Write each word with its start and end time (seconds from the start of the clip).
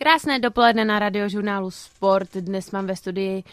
Krásné 0.00 0.40
dopoledne 0.40 0.80
na 0.84 0.96
radiožurnálu 0.96 1.70
Sport. 1.70 2.32
Dnes 2.36 2.70
mám 2.72 2.86
ve 2.86 2.96
studii 2.96 3.44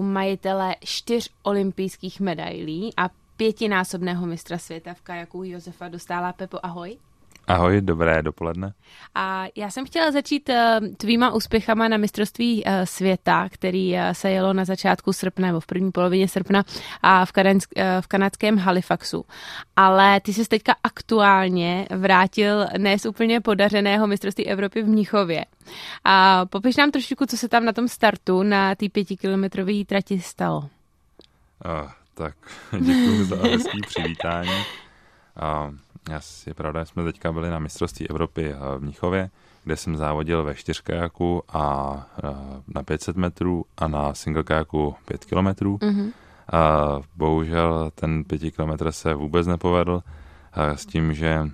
majitele 0.00 0.76
čtyř 0.84 1.30
olympijských 1.42 2.20
medailí 2.20 2.92
a 2.96 3.08
pětinásobného 3.36 4.26
mistra 4.26 4.58
světa 4.58 4.94
v 4.94 5.00
kajaku 5.00 5.44
Josefa 5.44 5.88
Dostála. 5.88 6.32
Pepo, 6.32 6.58
ahoj. 6.62 6.96
Ahoj, 7.46 7.80
dobré 7.80 8.22
dopoledne. 8.22 8.72
A 9.14 9.44
já 9.56 9.70
jsem 9.70 9.86
chtěla 9.86 10.10
začít 10.10 10.48
uh, 10.48 10.88
tvýma 10.96 11.32
úspěchama 11.32 11.88
na 11.88 11.96
mistrovství 11.96 12.64
uh, 12.64 12.72
světa, 12.84 13.48
který 13.50 13.94
uh, 13.94 14.00
se 14.12 14.30
jelo 14.30 14.52
na 14.52 14.64
začátku 14.64 15.12
srpna 15.12 15.46
nebo 15.46 15.60
v 15.60 15.66
první 15.66 15.92
polovině 15.92 16.28
srpna 16.28 16.64
a 17.02 17.24
v, 17.24 17.32
kadensk, 17.32 17.70
v 18.00 18.06
kanadském 18.06 18.58
Halifaxu. 18.58 19.24
Ale 19.76 20.20
ty 20.20 20.32
jsi 20.32 20.44
teďka 20.44 20.74
aktuálně 20.82 21.86
vrátil 21.90 22.66
nes 22.78 23.06
úplně 23.06 23.40
podařeného 23.40 24.06
mistrovství 24.06 24.46
Evropy 24.46 24.82
v 24.82 24.88
Mnichově. 24.88 25.44
A 26.04 26.46
popiš 26.46 26.76
nám 26.76 26.90
trošičku, 26.90 27.26
co 27.26 27.36
se 27.36 27.48
tam 27.48 27.64
na 27.64 27.72
tom 27.72 27.88
startu 27.88 28.42
na 28.42 28.74
té 28.74 28.88
pětikilometrové 28.88 29.84
trati 29.84 30.20
stalo. 30.20 30.58
Uh, 30.58 30.68
tak 32.14 32.36
děkuji 32.80 33.24
za 33.24 33.36
hezký 33.36 33.80
přivítání. 33.86 34.64
Uh, 35.42 35.74
je 36.46 36.54
pravda, 36.54 36.84
jsme 36.84 37.04
teďka 37.04 37.32
byli 37.32 37.50
na 37.50 37.58
mistrovství 37.58 38.10
Evropy 38.10 38.54
v 38.78 38.80
Mnichově, 38.80 39.30
kde 39.64 39.76
jsem 39.76 39.96
závodil 39.96 40.42
ve 40.42 40.54
čtyřkajaku 40.54 41.42
a 41.48 42.06
na 42.74 42.82
500 42.82 43.16
metrů 43.16 43.64
a 43.76 43.88
na 43.88 44.14
single 44.14 44.42
kajaku 44.42 44.94
5 45.04 45.24
kilometrů. 45.24 45.76
Mm-hmm. 45.76 46.12
A 46.52 46.88
bohužel 47.16 47.90
ten 47.94 48.24
5 48.24 48.38
kilometr 48.38 48.92
se 48.92 49.14
vůbec 49.14 49.46
nepovedl 49.46 50.02
s 50.56 50.86
tím, 50.86 51.14
že 51.14 51.48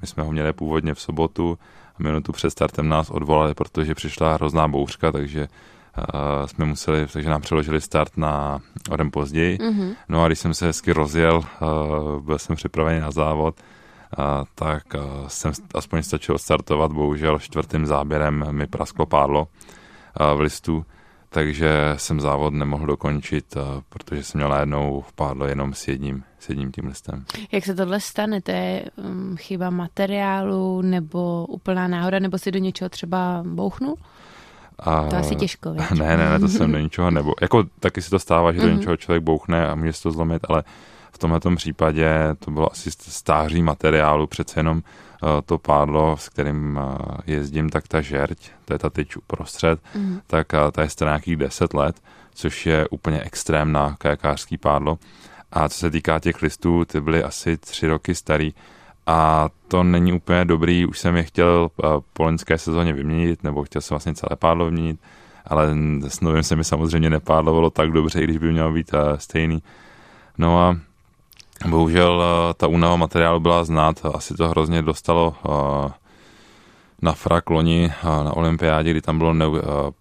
my 0.00 0.06
jsme 0.06 0.22
ho 0.22 0.32
měli 0.32 0.52
původně 0.52 0.94
v 0.94 1.00
sobotu 1.00 1.58
a 1.98 2.02
minutu 2.02 2.32
před 2.32 2.50
startem 2.50 2.88
nás 2.88 3.10
odvolali, 3.10 3.54
protože 3.54 3.94
přišla 3.94 4.34
hrozná 4.34 4.68
bouřka, 4.68 5.12
takže 5.12 5.48
uh, 5.98 6.46
jsme 6.46 6.64
museli, 6.64 7.06
takže 7.12 7.30
nám 7.30 7.40
přeložili 7.40 7.80
start 7.80 8.16
na 8.16 8.58
o 8.90 8.96
den 8.96 9.10
později. 9.10 9.58
Mm-hmm. 9.58 9.94
No 10.08 10.24
a 10.24 10.26
když 10.26 10.38
jsem 10.38 10.54
se 10.54 10.66
hezky 10.66 10.92
rozjel, 10.92 11.36
uh, 11.36 12.22
byl 12.22 12.38
jsem 12.38 12.56
připravený 12.56 13.00
na 13.00 13.10
závod, 13.10 13.60
uh, 14.18 14.24
tak 14.54 14.82
uh, 14.94 15.28
jsem 15.28 15.52
aspoň 15.74 16.02
stačil 16.02 16.38
startovat, 16.38 16.92
bohužel 16.92 17.38
čtvrtým 17.38 17.86
záběrem 17.86 18.46
mi 18.50 18.66
prasklo 18.66 19.06
pádlo 19.06 19.40
uh, 20.20 20.38
v 20.38 20.40
listu, 20.40 20.84
takže 21.28 21.94
jsem 21.96 22.20
závod 22.20 22.54
nemohl 22.54 22.86
dokončit, 22.86 23.56
uh, 23.56 23.62
protože 23.88 24.22
jsem 24.22 24.38
měl 24.38 24.48
najednou 24.48 25.04
pádlo 25.14 25.46
jenom 25.46 25.74
s 25.74 25.88
jedním, 25.88 26.24
s 26.38 26.48
jedním 26.48 26.72
tím 26.72 26.86
listem. 26.86 27.24
Jak 27.52 27.64
se 27.64 27.74
tohle 27.74 28.00
stane? 28.00 28.40
To 28.40 28.50
je 28.50 28.84
um, 28.96 29.36
chyba 29.36 29.70
materiálu 29.70 30.82
nebo 30.82 31.46
úplná 31.46 31.88
náhoda, 31.88 32.18
nebo 32.18 32.38
si 32.38 32.52
do 32.52 32.58
něčeho 32.58 32.88
třeba 32.88 33.42
bouchnul? 33.46 33.96
A, 34.78 35.06
to 35.06 35.16
asi 35.16 35.36
těžko, 35.36 35.72
víš? 35.72 35.90
Ne, 35.98 36.16
ne, 36.16 36.30
ne, 36.30 36.38
to 36.38 36.48
jsem 36.48 36.72
do 36.72 36.78
ničeho 36.78 37.10
nebo. 37.10 37.34
Jako 37.40 37.64
taky 37.80 38.02
se 38.02 38.10
to 38.10 38.18
stává, 38.18 38.52
že 38.52 38.60
do 38.60 38.66
mm-hmm. 38.66 38.78
něčeho 38.78 38.96
člověk 38.96 39.22
bouchne 39.22 39.68
a 39.68 39.74
může 39.74 39.92
se 39.92 40.02
to 40.02 40.10
zlomit, 40.10 40.42
ale 40.48 40.62
v 41.12 41.18
tomhle 41.18 41.40
případě 41.56 42.14
to 42.38 42.50
bylo 42.50 42.72
asi 42.72 42.90
stáří 42.90 43.62
materiálu, 43.62 44.26
přece 44.26 44.60
jenom 44.60 44.76
uh, 44.76 45.28
to 45.46 45.58
pádlo, 45.58 46.16
s 46.16 46.28
kterým 46.28 46.76
uh, 46.76 46.96
jezdím, 47.26 47.70
tak 47.70 47.88
ta 47.88 48.00
žerť, 48.00 48.50
to 48.64 48.72
je 48.72 48.78
ta 48.78 48.90
tyč 48.90 49.16
uprostřed, 49.16 49.80
mm. 49.94 50.20
tak 50.26 50.52
uh, 50.52 50.70
ta 50.70 50.82
je 50.82 50.88
stará 50.88 51.10
nějakých 51.10 51.36
10 51.36 51.74
let, 51.74 51.96
což 52.34 52.66
je 52.66 52.88
úplně 52.88 53.20
extrémná 53.20 53.94
kajakářský 53.98 54.58
pádlo. 54.58 54.98
A 55.52 55.68
co 55.68 55.78
se 55.78 55.90
týká 55.90 56.18
těch 56.18 56.42
listů, 56.42 56.84
ty 56.84 57.00
byly 57.00 57.22
asi 57.22 57.56
tři 57.56 57.86
roky 57.86 58.14
starý, 58.14 58.54
a 59.06 59.48
to 59.68 59.82
není 59.82 60.12
úplně 60.12 60.44
dobrý, 60.44 60.86
už 60.86 60.98
jsem 60.98 61.16
je 61.16 61.22
chtěl 61.22 61.70
eh, 61.70 61.88
po 62.12 62.22
loňské 62.22 62.58
sezóně 62.58 62.92
vyměnit, 62.92 63.44
nebo 63.44 63.64
chtěl 63.64 63.82
jsem 63.82 63.94
vlastně 63.94 64.14
celé 64.14 64.36
pádlo 64.38 64.64
vyměnit, 64.64 65.00
ale 65.46 65.74
s 66.08 66.20
novým 66.20 66.42
se 66.42 66.56
mi 66.56 66.64
samozřejmě 66.64 67.10
nepádlovalo 67.10 67.70
tak 67.70 67.92
dobře, 67.92 68.20
i 68.20 68.24
když 68.24 68.38
by 68.38 68.52
mělo 68.52 68.72
být 68.72 68.90
eh, 68.94 69.18
stejný. 69.18 69.62
No 70.38 70.60
a 70.60 70.76
bohužel 71.68 72.22
eh, 72.24 72.54
ta 72.54 72.66
únava 72.66 72.96
materiálu 72.96 73.40
byla 73.40 73.64
znát, 73.64 74.06
asi 74.14 74.34
to 74.34 74.48
hrozně 74.48 74.82
dostalo 74.82 75.34
na 77.02 77.12
frak 77.12 77.50
loni 77.50 77.92
na 78.04 78.36
olympiádě, 78.36 78.90
kdy 78.90 79.00
tam 79.00 79.18
bylo 79.18 79.34
ne, 79.34 79.44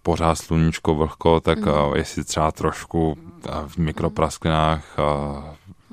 pořád 0.03 0.35
sluníčko 0.35 0.95
vlhko, 0.95 1.39
tak 1.39 1.59
mm. 1.59 1.95
jestli 1.95 2.23
třeba 2.23 2.51
trošku 2.51 3.17
v 3.67 3.77
mikroprasklinách 3.77 4.97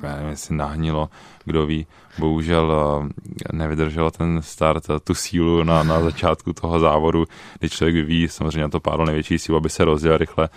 já 0.02 0.14
nevím, 0.14 0.30
jestli 0.30 0.56
nahnilo, 0.56 1.08
kdo 1.44 1.66
ví. 1.66 1.86
Bohužel 2.18 2.72
eh, 2.72 3.56
nevydržel 3.56 4.10
ten 4.10 4.42
start, 4.42 4.90
eh, 4.90 5.00
tu 5.00 5.14
sílu 5.14 5.64
na, 5.64 5.82
na 5.82 6.02
začátku 6.02 6.52
toho 6.52 6.80
závodu, 6.80 7.24
kdy 7.58 7.70
člověk 7.70 7.94
vyvíjí 7.94 8.28
samozřejmě 8.28 8.62
na 8.62 8.68
to 8.68 8.80
pádlo 8.80 9.06
největší 9.06 9.38
sílu, 9.38 9.58
aby 9.58 9.68
se 9.68 9.84
rozděl 9.84 10.16
rychle, 10.16 10.48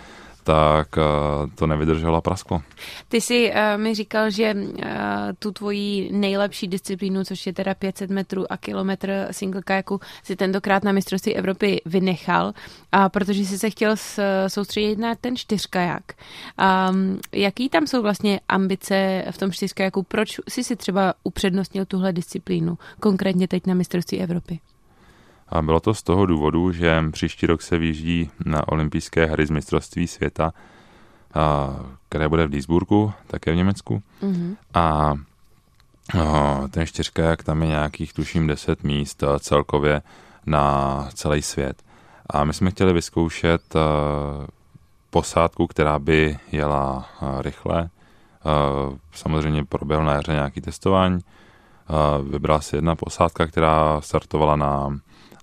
tak 0.44 0.98
eh, 0.98 1.02
to 1.54 1.66
nevydrželo 1.66 2.16
a 2.16 2.20
prasklo. 2.20 2.62
Ty 3.08 3.20
jsi 3.20 3.50
uh, 3.50 3.82
mi 3.82 3.94
říkal, 3.94 4.30
že 4.30 4.54
uh, 4.54 4.82
tu 5.38 5.52
tvoji 5.52 6.12
nejlepší 6.12 6.68
disciplínu, 6.68 7.24
což 7.24 7.46
je 7.46 7.52
teda 7.52 7.74
500 7.74 8.10
metrů 8.10 8.52
a 8.52 8.56
kilometr 8.56 9.28
single 9.30 9.62
kajaku, 9.62 10.00
si 10.22 10.36
tentokrát 10.36 10.84
na 10.84 10.92
mistrovství 10.92 11.36
Evropy 11.36 11.80
vynechal, 11.86 12.46
uh, 12.46 13.08
protože 13.08 13.44
jsi 13.44 13.58
se 13.58 13.70
chtěl 13.70 13.96
s, 13.96 14.20
soustředit 14.48 14.98
na 14.98 15.14
ten 15.14 15.36
čtyřkajak. 15.36 16.02
Um, 16.90 17.20
jaký 17.32 17.68
tam 17.68 17.86
jsou 17.86 18.02
vlastně 18.02 18.40
ambice 18.48 19.24
v 19.30 19.38
tom 19.38 19.52
čtyřkajaku? 19.52 20.02
Proč 20.02 20.40
jsi 20.48 20.64
si 20.64 20.76
třeba 20.76 21.14
upřednostnil 21.22 21.84
tuhle 21.84 22.12
disciplínu, 22.12 22.78
konkrétně 23.00 23.48
teď 23.48 23.66
na 23.66 23.74
mistrovství 23.74 24.20
Evropy? 24.20 24.60
A 25.54 25.62
bylo 25.62 25.80
to 25.80 25.94
z 25.94 26.02
toho 26.02 26.26
důvodu, 26.26 26.72
že 26.72 27.04
příští 27.10 27.46
rok 27.46 27.62
se 27.62 27.78
vyjíždí 27.78 28.30
na 28.44 28.68
olympijské 28.68 29.26
hry 29.26 29.46
z 29.46 29.50
mistrovství 29.50 30.06
světa, 30.06 30.52
které 32.08 32.28
bude 32.28 32.46
v 32.46 32.50
Duisburgu, 32.50 33.12
také 33.26 33.52
v 33.52 33.56
Německu. 33.56 34.02
Mm-hmm. 34.22 34.56
A 34.74 35.14
ten 36.70 36.86
čtyřkajak, 36.86 37.42
tam 37.42 37.62
je 37.62 37.68
nějakých, 37.68 38.12
tuším, 38.12 38.46
10 38.46 38.84
míst 38.84 39.24
celkově 39.38 40.02
na 40.46 41.08
celý 41.14 41.42
svět. 41.42 41.82
A 42.30 42.44
my 42.44 42.52
jsme 42.52 42.70
chtěli 42.70 42.92
vyzkoušet 42.92 43.74
posádku, 45.10 45.66
která 45.66 45.98
by 45.98 46.38
jela 46.52 47.08
rychle. 47.40 47.88
Samozřejmě 49.12 49.64
proběhlo 49.64 50.06
na 50.06 50.12
jaře 50.12 50.32
nějaký 50.32 50.60
testování. 50.60 51.20
Vybrala 52.30 52.60
se 52.60 52.76
jedna 52.76 52.94
posádka, 52.94 53.46
která 53.46 54.00
startovala 54.00 54.56
na 54.56 54.98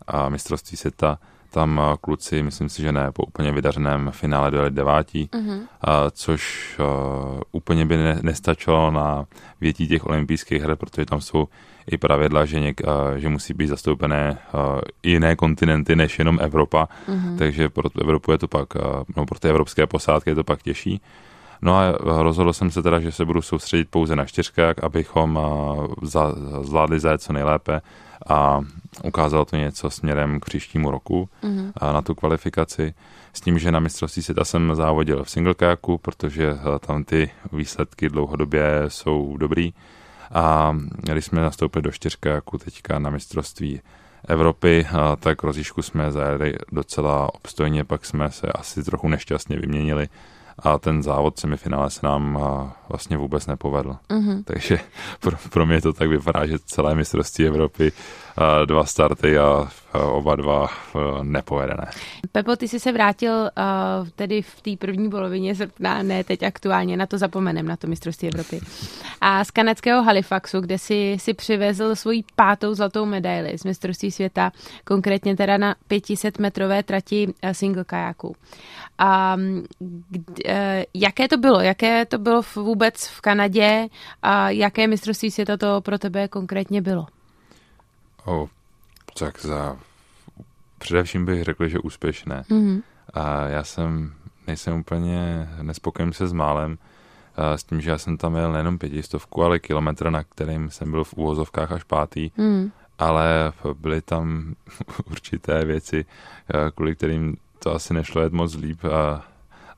a 0.07 0.29
mistrovství 0.29 0.77
světa, 0.77 1.17
tam 1.51 1.81
kluci, 2.01 2.43
myslím 2.43 2.69
si, 2.69 2.81
že 2.81 2.91
ne, 2.91 3.11
po 3.11 3.23
úplně 3.23 3.51
vydařeném 3.51 4.11
finále 4.11 4.51
dojeli 4.51 4.71
devátí, 4.71 5.29
uh-huh. 5.33 5.59
a, 5.81 6.11
což 6.11 6.75
a, 6.79 6.83
úplně 7.51 7.85
by 7.85 7.97
ne, 7.97 8.19
nestačilo 8.21 8.91
na 8.91 9.25
větí 9.61 9.87
těch 9.87 10.05
olympijských 10.05 10.61
her, 10.61 10.75
protože 10.75 11.05
tam 11.05 11.21
jsou 11.21 11.47
i 11.91 11.97
pravidla, 11.97 12.45
že, 12.45 12.59
něk, 12.59 12.87
a, 12.87 13.17
že 13.17 13.29
musí 13.29 13.53
být 13.53 13.67
zastoupené 13.67 14.37
a, 14.53 14.81
jiné 15.03 15.35
kontinenty 15.35 15.95
než 15.95 16.19
jenom 16.19 16.39
Evropa, 16.41 16.87
uh-huh. 17.07 17.37
takže 17.37 17.69
pro 17.69 17.89
Evropu 18.01 18.31
je 18.31 18.37
to 18.37 18.47
pak, 18.47 18.75
a, 18.75 19.03
no, 19.17 19.25
pro 19.25 19.39
ty 19.39 19.49
evropské 19.49 19.87
posádky 19.87 20.29
je 20.29 20.35
to 20.35 20.43
pak 20.43 20.63
těžší. 20.63 21.01
No 21.61 21.77
a 21.77 21.91
rozhodl 22.01 22.53
jsem 22.53 22.71
se 22.71 22.83
teda, 22.83 22.99
že 22.99 23.11
se 23.11 23.25
budu 23.25 23.41
soustředit 23.41 23.89
pouze 23.89 24.15
na 24.15 24.25
čtyřkách, 24.25 24.75
abychom 24.83 25.39
za, 26.01 26.33
zvládli 26.61 26.99
zajet 26.99 27.21
co 27.21 27.33
nejlépe 27.33 27.81
a 28.27 28.61
ukázalo 29.03 29.45
to 29.45 29.55
něco 29.55 29.89
směrem 29.89 30.39
k 30.39 30.45
příštímu 30.45 30.91
roku 30.91 31.29
mm-hmm. 31.43 31.71
a 31.77 31.91
na 31.91 32.01
tu 32.01 32.15
kvalifikaci. 32.15 32.93
S 33.33 33.41
tím, 33.41 33.59
že 33.59 33.71
na 33.71 33.79
mistrovství 33.79 34.23
světa 34.23 34.45
jsem 34.45 34.75
závodil 34.75 35.23
v 35.23 35.29
single 35.29 35.53
kajaku, 35.53 35.97
protože 35.97 36.49
eh, 36.49 36.79
tam 36.79 37.03
ty 37.03 37.29
výsledky 37.53 38.09
dlouhodobě 38.09 38.83
jsou 38.87 39.37
dobrý. 39.37 39.73
A 40.31 40.77
když 40.95 41.25
jsme 41.25 41.41
nastoupili 41.41 41.81
do 41.81 41.91
čtyřkajaku 41.91 42.57
teďka 42.57 42.99
na 42.99 43.09
mistrovství 43.09 43.81
Evropy, 44.27 44.87
eh, 44.87 44.95
tak 45.19 45.43
rozíšku 45.43 45.81
jsme 45.81 46.11
zajeli 46.11 46.55
docela 46.71 47.35
obstojně, 47.35 47.83
pak 47.83 48.05
jsme 48.05 48.31
se 48.31 48.47
asi 48.47 48.83
trochu 48.83 49.07
nešťastně 49.07 49.59
vyměnili 49.59 50.09
a 50.59 50.77
ten 50.77 51.03
závod 51.03 51.39
semifinále 51.39 51.89
se 51.89 51.99
nám 52.03 52.39
vlastně 52.89 53.17
vůbec 53.17 53.47
nepovedl. 53.47 53.95
Mm-hmm. 54.09 54.43
Takže 54.43 54.79
pro, 55.19 55.37
pro 55.49 55.65
mě 55.65 55.81
to 55.81 55.93
tak 55.93 56.09
vypadá, 56.09 56.45
že 56.45 56.59
celé 56.59 56.95
mistrovství 56.95 57.47
Evropy, 57.47 57.91
dva 58.65 58.85
starty 58.85 59.37
a 59.37 59.69
oba 59.93 60.35
dva 60.35 60.67
nepovedené. 61.23 61.87
Pepo, 62.31 62.55
ty 62.55 62.67
jsi 62.67 62.79
se 62.79 62.91
vrátil 62.91 63.49
tedy 64.15 64.41
v 64.41 64.61
té 64.61 64.71
první 64.77 65.09
polovině 65.09 65.55
srpna, 65.55 66.03
ne 66.03 66.23
teď 66.23 66.43
aktuálně, 66.43 66.97
na 66.97 67.05
to 67.05 67.17
zapomenem, 67.17 67.67
na 67.67 67.75
to 67.75 67.87
mistrovství 67.87 68.27
Evropy. 68.27 68.61
A 69.21 69.43
z 69.43 69.51
kanadského 69.51 70.03
Halifaxu, 70.03 70.59
kde 70.59 70.77
si, 70.77 71.17
si 71.19 71.33
přivezl 71.33 71.95
svoji 71.95 72.23
pátou 72.35 72.73
zlatou 72.73 73.05
medaili 73.05 73.57
z 73.57 73.63
mistrovství 73.63 74.11
světa, 74.11 74.51
konkrétně 74.83 75.35
teda 75.35 75.57
na 75.57 75.75
500 75.87 76.39
metrové 76.39 76.83
trati 76.83 77.33
single 77.51 77.83
kajaku. 77.83 78.35
A 78.97 79.37
e, 80.45 80.85
jaké 80.93 81.27
to 81.27 81.37
bylo? 81.37 81.59
Jaké 81.59 82.05
to 82.05 82.17
bylo 82.17 82.41
vůbec 82.55 83.07
v 83.07 83.21
Kanadě 83.21 83.87
a 84.21 84.49
jaké 84.49 84.87
mistrovství 84.87 85.31
světa 85.31 85.57
to 85.57 85.81
pro 85.81 85.99
tebe 85.99 86.27
konkrétně 86.27 86.81
bylo? 86.81 87.05
Oh, 88.25 88.47
tak 89.19 89.41
za 89.41 89.77
především 90.77 91.25
bych 91.25 91.43
řekl, 91.43 91.67
že 91.67 91.79
úspěšné. 91.79 92.43
Mm-hmm. 92.49 92.81
A 93.13 93.47
já 93.47 93.63
jsem, 93.63 94.13
nejsem 94.47 94.79
úplně 94.79 95.49
nespokojen 95.61 96.13
se 96.13 96.27
s 96.27 96.33
málem, 96.33 96.77
s 97.55 97.63
tím, 97.63 97.81
že 97.81 97.89
já 97.89 97.97
jsem 97.97 98.17
tam 98.17 98.35
jel 98.35 98.51
nejenom 98.51 98.77
pětistovku, 98.77 99.43
ale 99.43 99.59
kilometr, 99.59 100.09
na 100.09 100.23
kterým 100.23 100.69
jsem 100.69 100.91
byl 100.91 101.03
v 101.03 101.13
úvozovkách 101.13 101.71
až 101.71 101.83
pátý, 101.83 102.31
mm. 102.37 102.71
ale 102.99 103.53
byly 103.73 104.01
tam 104.01 104.55
určité 105.11 105.65
věci, 105.65 106.05
kvůli 106.75 106.95
kterým 106.95 107.37
to 107.59 107.75
asi 107.75 107.93
nešlo 107.93 108.21
jet 108.21 108.33
moc 108.33 108.55
líp, 108.55 108.85
a, 108.85 109.25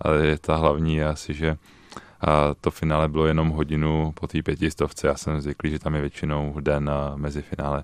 ale 0.02 0.26
je 0.26 0.38
ta 0.38 0.56
hlavní 0.56 0.96
je 0.96 1.08
asi, 1.08 1.34
že 1.34 1.58
a 2.22 2.54
to 2.62 2.72
finále 2.72 3.08
bylo 3.08 3.26
jenom 3.26 3.50
hodinu 3.50 4.12
po 4.12 4.28
té 4.28 4.42
pětistovce. 4.42 5.08
Já 5.08 5.16
jsem 5.16 5.42
zvyklý, 5.42 5.72
že 5.72 5.80
tam 5.80 5.96
je 5.96 6.02
většinou 6.02 6.56
den 6.60 6.92
mezi 7.16 7.42
finále 7.42 7.80
a 7.80 7.84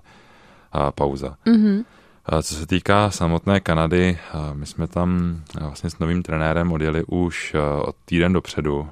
pauza. 0.94 1.36
Mm-hmm. 1.46 1.84
A 2.26 2.42
co 2.42 2.54
se 2.54 2.66
týká 2.66 3.10
samotné 3.10 3.60
Kanady, 3.60 4.18
my 4.52 4.66
jsme 4.66 4.86
tam 4.86 5.40
vlastně 5.60 5.90
s 5.90 5.98
novým 5.98 6.22
trenérem 6.22 6.72
odjeli 6.72 7.04
už 7.04 7.56
od 7.82 7.96
týden 8.04 8.32
dopředu 8.32 8.88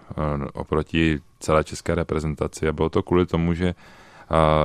oproti 0.53 1.21
celé 1.41 1.65
české 1.65 1.95
reprezentaci 1.95 2.69
a 2.69 2.73
bylo 2.73 2.89
to 2.89 3.03
kvůli 3.03 3.27
tomu, 3.27 3.55
že 3.55 3.75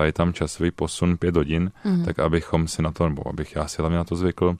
je 0.04 0.14
tam 0.14 0.34
časový 0.34 0.72
posun 0.72 1.18
pět 1.18 1.36
hodin, 1.36 1.72
mm-hmm. 1.86 2.06
tak 2.06 2.20
abychom 2.20 2.68
si 2.68 2.82
na 2.82 2.92
to, 2.92 3.10
nebo 3.10 3.28
abych 3.28 3.56
já 3.56 3.68
si 3.68 3.82
hlavně 3.82 3.98
na 3.98 4.04
to 4.04 4.16
zvykl, 4.16 4.56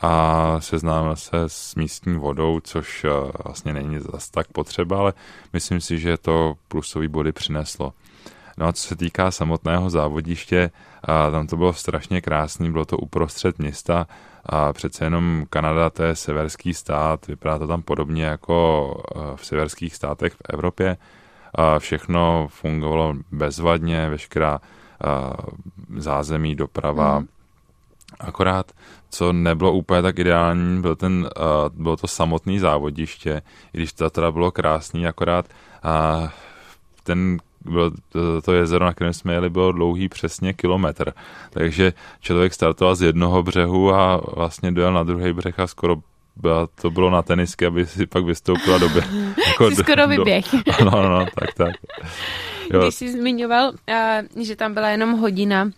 a 0.00 0.56
seznámil 0.60 1.16
se 1.16 1.38
s 1.46 1.74
místní 1.74 2.18
vodou, 2.18 2.60
což 2.60 3.06
vlastně 3.44 3.72
není 3.72 3.98
zase 3.98 4.30
tak 4.30 4.46
potřeba, 4.48 4.98
ale 4.98 5.12
myslím 5.52 5.80
si, 5.80 5.98
že 5.98 6.16
to 6.16 6.54
plusový 6.68 7.08
body 7.08 7.32
přineslo. 7.32 7.92
No 8.58 8.66
a 8.66 8.72
co 8.72 8.88
se 8.88 8.96
týká 8.96 9.30
samotného 9.30 9.90
závodiště, 9.90 10.70
a 11.04 11.30
tam 11.30 11.46
to 11.46 11.56
bylo 11.56 11.72
strašně 11.72 12.20
krásný, 12.20 12.72
bylo 12.72 12.84
to 12.84 12.98
uprostřed 12.98 13.58
města 13.58 14.06
a 14.46 14.72
přece 14.72 15.04
jenom 15.04 15.46
Kanada, 15.50 15.90
to 15.90 16.02
je 16.02 16.16
severský 16.16 16.74
stát, 16.74 17.26
vypadá 17.26 17.58
to 17.58 17.66
tam 17.66 17.82
podobně 17.82 18.24
jako 18.24 19.02
v 19.36 19.46
severských 19.46 19.94
státech 19.94 20.32
v 20.32 20.42
Evropě. 20.48 20.96
A 21.54 21.78
všechno 21.78 22.48
fungovalo 22.50 23.14
bezvadně, 23.32 24.08
veškerá 24.08 24.60
zázemí, 25.96 26.54
doprava. 26.54 27.18
Mm. 27.18 27.26
Akorát, 28.20 28.72
co 29.10 29.32
nebylo 29.32 29.72
úplně 29.72 30.02
tak 30.02 30.18
ideální, 30.18 30.80
byl 30.80 30.96
ten, 30.96 31.28
bylo 31.74 31.96
to 31.96 32.06
samotné 32.06 32.58
závodiště, 32.58 33.42
i 33.72 33.78
když 33.78 33.92
to 33.92 34.10
teda 34.10 34.32
bylo 34.32 34.50
krásný, 34.50 35.06
akorát 35.06 35.46
ten 37.04 37.38
bylo 37.64 37.90
to, 38.08 38.42
to 38.42 38.52
jezero, 38.52 38.84
na 38.84 38.94
kterém 38.94 39.12
jsme 39.12 39.32
jeli, 39.32 39.50
bylo 39.50 39.72
dlouhý 39.72 40.08
přesně 40.08 40.52
kilometr. 40.52 41.12
Takže 41.50 41.92
člověk 42.20 42.54
startoval 42.54 42.94
z 42.94 43.02
jednoho 43.02 43.42
břehu 43.42 43.94
a 43.94 44.20
vlastně 44.36 44.72
dojel 44.72 44.92
na 44.92 45.02
druhý 45.02 45.32
břeh 45.32 45.60
a 45.60 45.66
skoro 45.66 45.96
byla, 46.36 46.66
to 46.66 46.90
bylo 46.90 47.10
na 47.10 47.22
tenisky, 47.22 47.66
aby 47.66 47.86
si 47.86 48.06
pak 48.06 48.24
vystoupila 48.24 48.78
do 48.78 48.86
jako 49.46 49.70
Jsi 49.70 49.76
skoro 49.76 50.08
vyběh. 50.08 50.44
No, 50.84 50.90
no, 50.90 51.08
no, 51.08 51.26
tak, 51.34 51.54
tak. 51.54 51.74
Jo. 52.72 52.82
Když 52.82 52.94
jsi 52.94 53.12
zmiňoval, 53.12 53.68
uh, 53.68 54.42
že 54.42 54.56
tam 54.56 54.74
byla 54.74 54.88
jenom 54.88 55.12
hodina, 55.12 55.70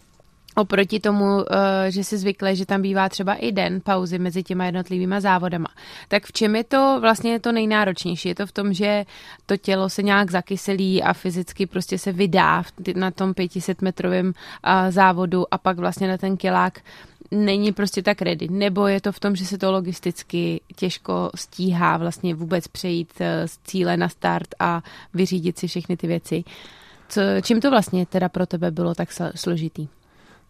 Oproti 0.58 1.00
tomu, 1.00 1.44
eh, 1.44 1.90
že 1.90 2.04
si 2.04 2.18
zvykle, 2.18 2.56
že 2.56 2.66
tam 2.66 2.82
bývá 2.82 3.08
třeba 3.08 3.34
i 3.34 3.52
den 3.52 3.80
pauzy 3.80 4.18
mezi 4.18 4.42
těma 4.42 4.64
jednotlivýma 4.64 5.20
závodama. 5.20 5.68
Tak 6.08 6.26
v 6.26 6.32
čem 6.32 6.56
je 6.56 6.64
to 6.64 6.98
vlastně 7.00 7.40
to 7.40 7.52
nejnáročnější? 7.52 8.28
Je 8.28 8.34
to 8.34 8.46
v 8.46 8.52
tom, 8.52 8.72
že 8.72 9.04
to 9.46 9.56
tělo 9.56 9.88
se 9.88 10.02
nějak 10.02 10.30
zakyselí 10.30 11.02
a 11.02 11.12
fyzicky 11.12 11.66
prostě 11.66 11.98
se 11.98 12.12
vydá 12.12 12.62
na 12.94 13.10
tom 13.10 13.34
500 13.34 13.82
metrovém 13.82 14.32
eh, 14.32 14.92
závodu 14.92 15.54
a 15.54 15.58
pak 15.58 15.78
vlastně 15.78 16.08
na 16.08 16.18
ten 16.18 16.36
kilák 16.36 16.80
není 17.30 17.72
prostě 17.72 18.02
tak 18.02 18.22
ready. 18.22 18.48
Nebo 18.48 18.86
je 18.86 19.00
to 19.00 19.12
v 19.12 19.20
tom, 19.20 19.36
že 19.36 19.46
se 19.46 19.58
to 19.58 19.72
logisticky 19.72 20.60
těžko 20.76 21.30
stíhá 21.34 21.96
vlastně 21.96 22.34
vůbec 22.34 22.68
přejít 22.68 23.12
eh, 23.20 23.48
z 23.48 23.58
cíle 23.64 23.96
na 23.96 24.08
start 24.08 24.48
a 24.58 24.82
vyřídit 25.14 25.58
si 25.58 25.66
všechny 25.66 25.96
ty 25.96 26.06
věci. 26.06 26.44
Co, 27.08 27.20
čím 27.42 27.60
to 27.60 27.70
vlastně 27.70 28.06
teda 28.06 28.28
pro 28.28 28.46
tebe 28.46 28.70
bylo 28.70 28.94
tak 28.94 29.08
složitý? 29.34 29.88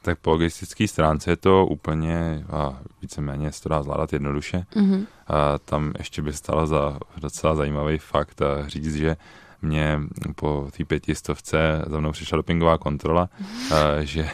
Tak 0.06 0.22
po 0.22 0.30
logistické 0.38 0.88
stránce 0.88 1.30
je 1.30 1.36
to 1.36 1.66
úplně 1.66 2.44
a 2.50 2.78
víceméně 3.02 3.52
se 3.52 3.62
to 3.62 3.68
dá 3.68 3.82
zvládat 3.82 4.12
jednoduše. 4.12 4.66
Mm-hmm. 4.76 5.06
A 5.26 5.58
tam 5.58 5.92
ještě 5.98 6.22
by 6.22 6.32
stalo 6.32 6.66
za 6.66 6.98
docela 7.16 7.54
zajímavý 7.54 7.98
fakt 7.98 8.42
a 8.42 8.68
říct, 8.68 8.94
že 8.94 9.16
mě 9.62 10.00
po 10.36 10.68
té 10.76 10.84
pětistovce 10.84 11.82
za 11.86 12.00
mnou 12.00 12.12
přišla 12.12 12.36
dopingová 12.36 12.78
kontrola, 12.78 13.28
a, 13.74 14.02
že, 14.02 14.28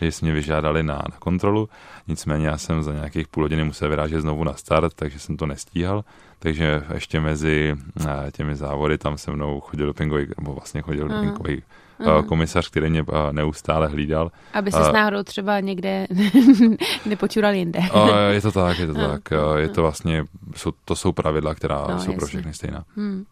že 0.00 0.12
jsme 0.12 0.26
mě 0.26 0.34
vyžádali 0.34 0.82
na, 0.82 0.94
na 0.94 1.16
kontrolu, 1.18 1.68
nicméně 2.08 2.46
já 2.46 2.58
jsem 2.58 2.82
za 2.82 2.92
nějakých 2.92 3.28
půl 3.28 3.44
hodiny 3.44 3.64
musel 3.64 3.88
vyrážet 3.88 4.20
znovu 4.20 4.44
na 4.44 4.54
start, 4.54 4.94
takže 4.94 5.18
jsem 5.18 5.36
to 5.36 5.46
nestíhal, 5.46 6.04
takže 6.38 6.82
ještě 6.94 7.20
mezi 7.20 7.76
těmi 8.32 8.56
závody 8.56 8.98
tam 8.98 9.18
se 9.18 9.30
mnou 9.30 9.60
chodil 9.60 9.86
dopingový, 9.86 10.26
nebo 10.38 10.54
vlastně 10.54 10.82
chodil 10.82 11.08
mm-hmm. 11.08 11.20
dopingový 11.20 11.62
mm. 11.98 12.24
komisař, 12.24 12.68
který 12.70 12.90
mě 12.90 13.04
neustále 13.32 13.88
hlídal. 13.88 14.30
Aby 14.52 14.72
se 14.72 14.84
s 14.84 14.92
náhodou 14.92 15.22
třeba 15.22 15.60
někde 15.60 16.06
nepočural 17.06 17.54
jinde. 17.54 17.80
je 18.30 18.40
to 18.40 18.52
tak, 18.52 18.78
je 18.78 18.86
to 18.86 18.94
tak. 18.94 19.22
Je 19.56 19.68
to 19.68 19.82
vlastně, 19.82 20.24
jsou, 20.56 20.72
to 20.84 20.96
jsou 20.96 21.12
pravidla, 21.12 21.54
která 21.54 21.76
no, 21.76 21.86
jsou 21.86 21.94
jasně. 21.94 22.16
pro 22.16 22.26
všechny 22.26 22.54
stejná. 22.54 22.84
Hmm. 22.96 23.24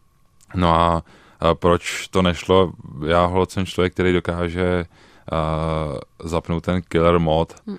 No 0.55 0.75
a, 0.75 1.03
a 1.39 1.55
proč 1.55 2.07
to 2.07 2.21
nešlo? 2.21 2.71
Já 3.07 3.25
hled 3.25 3.51
jsem 3.51 3.65
člověk, 3.65 3.93
který 3.93 4.13
dokáže 4.13 4.85
uh, 5.31 5.97
zapnout 6.29 6.63
ten 6.63 6.81
killer 6.81 7.19
mod 7.19 7.55
uh, 7.65 7.75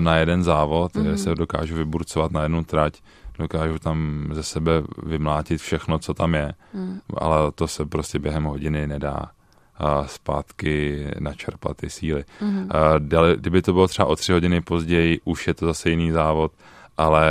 na 0.00 0.16
jeden 0.16 0.42
závod, 0.42 0.96
hmm. 0.96 1.16
se 1.16 1.34
dokážu 1.34 1.74
vyburcovat 1.74 2.32
na 2.32 2.42
jednu 2.42 2.64
trať, 2.64 3.02
dokážu 3.38 3.78
tam 3.78 4.28
ze 4.32 4.42
sebe 4.42 4.72
vymlátit 5.02 5.60
všechno, 5.60 5.98
co 5.98 6.14
tam 6.14 6.34
je, 6.34 6.54
hmm. 6.74 7.00
ale 7.16 7.52
to 7.52 7.68
se 7.68 7.84
prostě 7.84 8.18
během 8.18 8.44
hodiny 8.44 8.86
nedá 8.86 9.30
a 9.76 10.06
zpátky 10.06 11.06
načerpat 11.18 11.76
ty 11.76 11.90
síly. 11.90 12.24
Mm-hmm. 12.40 12.66
A 12.70 12.98
dali, 12.98 13.36
kdyby 13.36 13.62
to 13.62 13.72
bylo 13.72 13.88
třeba 13.88 14.08
o 14.08 14.16
tři 14.16 14.32
hodiny 14.32 14.60
později, 14.60 15.20
už 15.24 15.46
je 15.46 15.54
to 15.54 15.66
zase 15.66 15.90
jiný 15.90 16.10
závod, 16.10 16.52
ale 16.96 17.26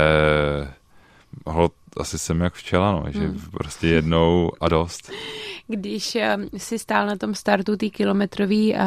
ho, 1.46 1.70
asi 1.96 2.18
jsem 2.18 2.40
jak 2.40 2.54
včela, 2.54 2.92
no, 2.92 3.04
že 3.08 3.20
mm. 3.20 3.40
prostě 3.50 3.86
jednou 3.88 4.50
a 4.60 4.68
dost. 4.68 5.12
Když 5.66 6.14
uh, 6.14 6.44
si 6.56 6.78
stál 6.78 7.06
na 7.06 7.16
tom 7.16 7.34
startu 7.34 7.76
té 7.76 7.88
kilometrové 7.88 8.54
uh, 8.54 8.80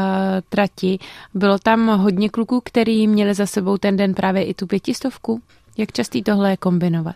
trati, 0.50 1.00
bylo 1.33 1.59
tam 1.59 1.88
hodně 1.88 2.30
kluků, 2.30 2.62
který 2.65 3.07
měli 3.07 3.33
za 3.33 3.45
sebou 3.45 3.77
ten 3.77 3.98
den 3.98 4.13
právě 4.13 4.44
i 4.44 4.54
tu 4.54 4.68
pětistovku? 4.68 5.42
Jak 5.77 5.92
častý 5.92 6.24
tohle 6.24 6.50
je 6.50 6.57
kombinovat? 6.57 7.15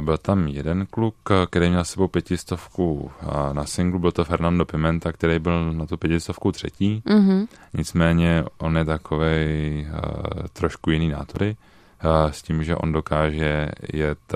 Byl 0.00 0.18
tam 0.18 0.46
jeden 0.46 0.86
kluk, 0.86 1.14
který 1.50 1.68
měl 1.68 1.84
s 1.84 1.90
sebou 1.90 2.08
pětistovku 2.08 3.10
na 3.52 3.64
singlu, 3.64 3.98
byl 3.98 4.12
to 4.12 4.24
Fernando 4.24 4.64
Pimenta, 4.64 5.12
který 5.12 5.38
byl 5.38 5.72
na 5.72 5.86
tu 5.86 5.96
pětistovku 5.96 6.52
třetí. 6.52 7.02
Mm-hmm. 7.06 7.46
Nicméně 7.74 8.44
on 8.58 8.76
je 8.76 8.84
takovej 8.84 9.86
trošku 10.52 10.90
jiný 10.90 11.08
nátory, 11.08 11.56
s 12.30 12.42
tím, 12.42 12.64
že 12.64 12.76
on 12.76 12.92
dokáže 12.92 13.68
jet 13.92 14.34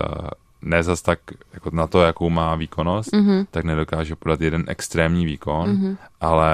ne 0.62 0.82
zas 0.82 1.02
tak 1.02 1.18
jako 1.54 1.70
na 1.72 1.86
to, 1.86 2.02
jakou 2.02 2.30
má 2.30 2.54
výkonnost, 2.54 3.12
mm-hmm. 3.12 3.46
tak 3.50 3.64
nedokáže 3.64 4.16
podat 4.16 4.40
jeden 4.40 4.64
extrémní 4.66 5.26
výkon, 5.26 5.68
mm-hmm. 5.68 5.96
ale 6.20 6.52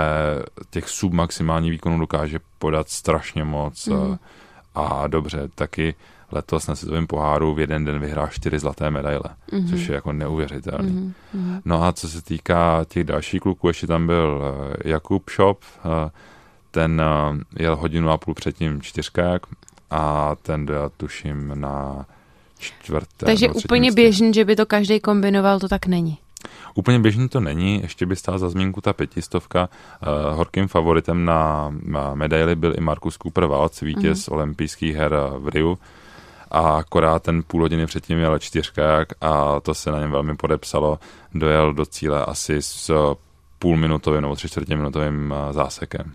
těch 0.71 0.89
submaximální 0.89 1.71
výkonů 1.71 1.99
dokáže 1.99 2.39
podat 2.59 2.89
strašně 2.89 3.45
moc 3.45 3.89
mm-hmm. 3.89 4.19
a 4.75 5.07
dobře, 5.07 5.49
taky 5.55 5.95
letos 6.33 6.67
na 6.67 6.75
světovém 6.75 7.07
poháru 7.07 7.55
v 7.55 7.61
jeden 7.61 7.85
den 7.85 7.99
vyhrál 7.99 8.29
čtyři 8.29 8.59
zlaté 8.59 8.91
medaile, 8.91 9.31
mm-hmm. 9.53 9.71
což 9.71 9.89
je 9.89 9.95
jako 9.95 10.13
neuvěřitelné. 10.13 10.91
Mm-hmm. 10.91 11.61
No 11.65 11.85
a 11.85 11.93
co 11.93 12.09
se 12.09 12.23
týká 12.23 12.85
těch 12.89 13.05
dalších 13.05 13.41
kluků, 13.41 13.69
ještě 13.69 13.87
tam 13.87 14.07
byl 14.07 14.43
eh, 14.43 14.89
Jakub 14.89 15.31
Shop, 15.31 15.63
eh, 15.79 16.11
ten 16.71 17.03
jel 17.59 17.77
hodinu 17.77 18.11
a 18.11 18.19
půl 18.19 18.35
předtím 18.35 18.83
čtyřkák 18.83 19.43
a 19.91 20.35
ten 20.43 20.67
dojel 20.67 20.91
tuším 20.97 21.53
na 21.55 22.07
čtvrté. 22.65 23.27
Takže 23.27 23.49
úplně 23.49 23.93
běžný, 23.93 24.35
že 24.35 24.45
by 24.45 24.57
to 24.57 24.67
každý 24.67 25.01
kombinoval, 25.01 25.61
to 25.61 25.69
tak 25.69 25.87
není. 25.87 26.19
Úplně 26.75 26.99
běžný 26.99 27.29
to 27.29 27.41
není, 27.41 27.81
ještě 27.83 28.07
by 28.07 28.17
stál 28.17 28.39
za 28.39 28.49
zmínku 28.49 28.81
ta 28.81 28.93
pětistovka. 28.93 29.69
Uh, 29.69 30.37
horkým 30.37 30.69
favoritem 30.69 31.25
na, 31.25 31.73
na 31.83 32.15
medaily 32.15 32.57
byl 32.57 32.75
i 32.79 32.81
Markus 32.81 33.19
Cooper 33.19 33.45
Waltz, 33.45 33.81
vítěz 33.81 34.19
mm-hmm. 34.19 34.35
olympijských 34.35 34.97
her 34.97 35.17
v 35.39 35.49
Riu 35.49 35.79
a 36.51 36.61
akorát 36.61 37.23
ten 37.23 37.43
půl 37.43 37.61
hodiny 37.63 37.87
předtím 37.87 38.19
jel 38.19 38.39
čtyřkák 38.39 39.09
a 39.21 39.61
to 39.61 39.75
se 39.75 39.91
na 39.91 40.01
něm 40.01 40.11
velmi 40.11 40.37
podepsalo. 40.37 40.99
Dojel 41.35 41.75
do 41.75 41.87
cíle 41.87 42.25
asi 42.25 42.63
s 42.63 43.15
půlminutovým 43.59 44.23
nebo 44.23 44.35
tři 44.35 44.49
čtvrtě 44.49 44.77
minutovým 44.77 45.35
zásekem. 45.51 46.13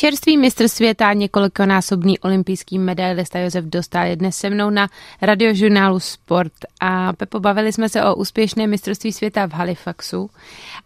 Čerstvý 0.00 0.36
mistr 0.36 0.68
světa, 0.68 1.12
několikonásobný 1.12 2.18
olympijský 2.18 2.78
medailista 2.78 3.38
Josef 3.38 3.64
Dostal 3.64 4.06
je 4.06 4.16
dnes 4.16 4.36
se 4.36 4.50
mnou 4.50 4.70
na 4.70 4.88
radiožurnálu 5.22 6.00
Sport. 6.00 6.52
A 6.80 7.12
Pepo, 7.12 7.40
bavili 7.40 7.72
jsme 7.72 7.88
se 7.88 8.04
o 8.04 8.14
úspěšné 8.14 8.66
mistrovství 8.66 9.12
světa 9.12 9.46
v 9.46 9.52
Halifaxu, 9.52 10.30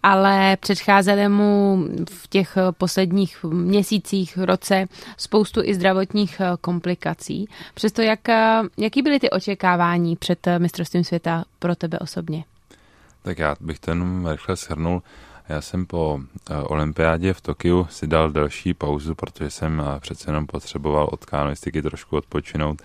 ale 0.02 0.56
předcházely 0.56 1.28
mu 1.28 1.85
v 2.11 2.28
těch 2.28 2.59
posledních 2.78 3.44
měsících, 3.44 4.38
roce 4.38 4.87
spoustu 5.16 5.61
i 5.64 5.75
zdravotních 5.75 6.40
komplikací. 6.61 7.49
Přesto 7.75 8.02
jak, 8.02 8.21
jaký 8.76 9.02
byly 9.02 9.21
ty 9.21 9.30
očekávání 9.30 10.16
před 10.16 10.47
mistrovstvím 10.59 11.04
světa 11.04 11.44
pro 11.59 11.76
tebe 11.76 11.99
osobně? 11.99 12.44
Tak 13.23 13.38
já 13.38 13.56
bych 13.61 13.78
jenom 13.88 14.26
rychle 14.26 14.56
shrnul. 14.56 15.02
Já 15.48 15.60
jsem 15.60 15.86
po 15.86 16.20
eh, 16.50 16.56
olympiádě 16.56 17.32
v 17.32 17.40
Tokiu 17.40 17.86
si 17.90 18.06
dal 18.06 18.30
delší 18.32 18.74
pauzu, 18.74 19.14
protože 19.14 19.50
jsem 19.50 19.82
eh, 19.86 20.00
přece 20.00 20.30
jenom 20.30 20.46
potřeboval 20.46 21.08
od 21.12 21.24
kanoistiky 21.24 21.82
trošku 21.82 22.16
odpočinout. 22.16 22.82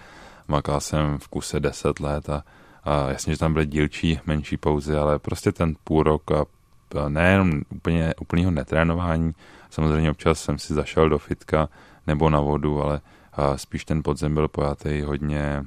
Makal 0.47 0.79
jsem 0.79 1.17
v 1.19 1.27
kuse 1.27 1.59
10 1.59 1.99
let 1.99 2.29
a, 2.29 2.43
a 2.83 3.09
jasně, 3.09 3.33
že 3.33 3.39
tam 3.39 3.53
byly 3.53 3.65
dílčí, 3.65 4.19
menší 4.25 4.57
pauzy, 4.57 4.95
ale 4.95 5.19
prostě 5.19 5.51
ten 5.51 5.75
půl 5.83 6.03
rok 6.03 6.31
a 6.31 6.45
nejenom 7.09 7.61
úplně, 7.69 8.13
úplného 8.21 8.51
netrénování, 8.51 9.33
samozřejmě 9.69 10.11
občas 10.11 10.39
jsem 10.39 10.59
si 10.59 10.73
zašel 10.73 11.09
do 11.09 11.17
fitka 11.17 11.69
nebo 12.07 12.29
na 12.29 12.39
vodu, 12.39 12.83
ale 12.83 13.01
spíš 13.55 13.85
ten 13.85 14.03
podzem 14.03 14.33
byl 14.33 14.47
pojatý 14.47 15.01
hodně, 15.01 15.65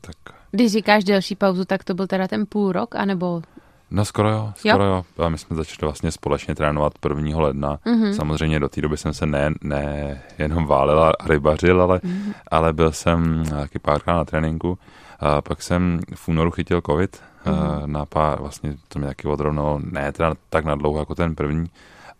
tak 0.00 0.40
když 0.50 0.72
říkáš 0.72 1.04
delší 1.04 1.36
pauzu, 1.36 1.64
tak 1.64 1.84
to 1.84 1.94
byl 1.94 2.06
teda 2.06 2.28
ten 2.28 2.46
půl 2.46 2.72
rok, 2.72 2.94
anebo 2.94 3.42
No 3.90 4.04
skoro 4.04 4.30
jo, 4.30 4.52
skoro 4.56 4.84
jo. 4.84 5.04
jo. 5.18 5.30
My 5.30 5.38
jsme 5.38 5.56
začali 5.56 5.78
vlastně 5.82 6.10
společně 6.10 6.54
trénovat 6.54 6.92
1. 7.08 7.40
ledna. 7.40 7.78
Mm-hmm. 7.86 8.12
Samozřejmě 8.12 8.60
do 8.60 8.68
té 8.68 8.80
doby 8.80 8.96
jsem 8.96 9.14
se 9.14 9.26
ne, 9.26 9.50
ne 9.62 10.22
jenom 10.38 10.66
válel 10.66 11.04
a 11.04 11.12
rybařil, 11.26 11.82
ale, 11.82 11.98
mm-hmm. 11.98 12.34
ale 12.50 12.72
byl 12.72 12.92
jsem 12.92 13.44
taky 13.50 13.78
párkrát 13.78 14.14
na 14.14 14.24
tréninku. 14.24 14.78
A 15.20 15.42
pak 15.42 15.62
jsem 15.62 16.00
v 16.14 16.28
únoru 16.28 16.50
chytil 16.50 16.80
covid 16.86 17.22
mm-hmm. 17.46 17.86
na 17.86 18.06
pár, 18.06 18.40
vlastně 18.40 18.76
to 18.88 18.98
mě 18.98 19.08
taky 19.08 19.28
odrovnalo, 19.28 19.80
ne 19.90 20.12
teda 20.12 20.34
tak 20.50 20.64
na 20.64 20.74
dlouho 20.74 20.98
jako 20.98 21.14
ten 21.14 21.34
první. 21.34 21.70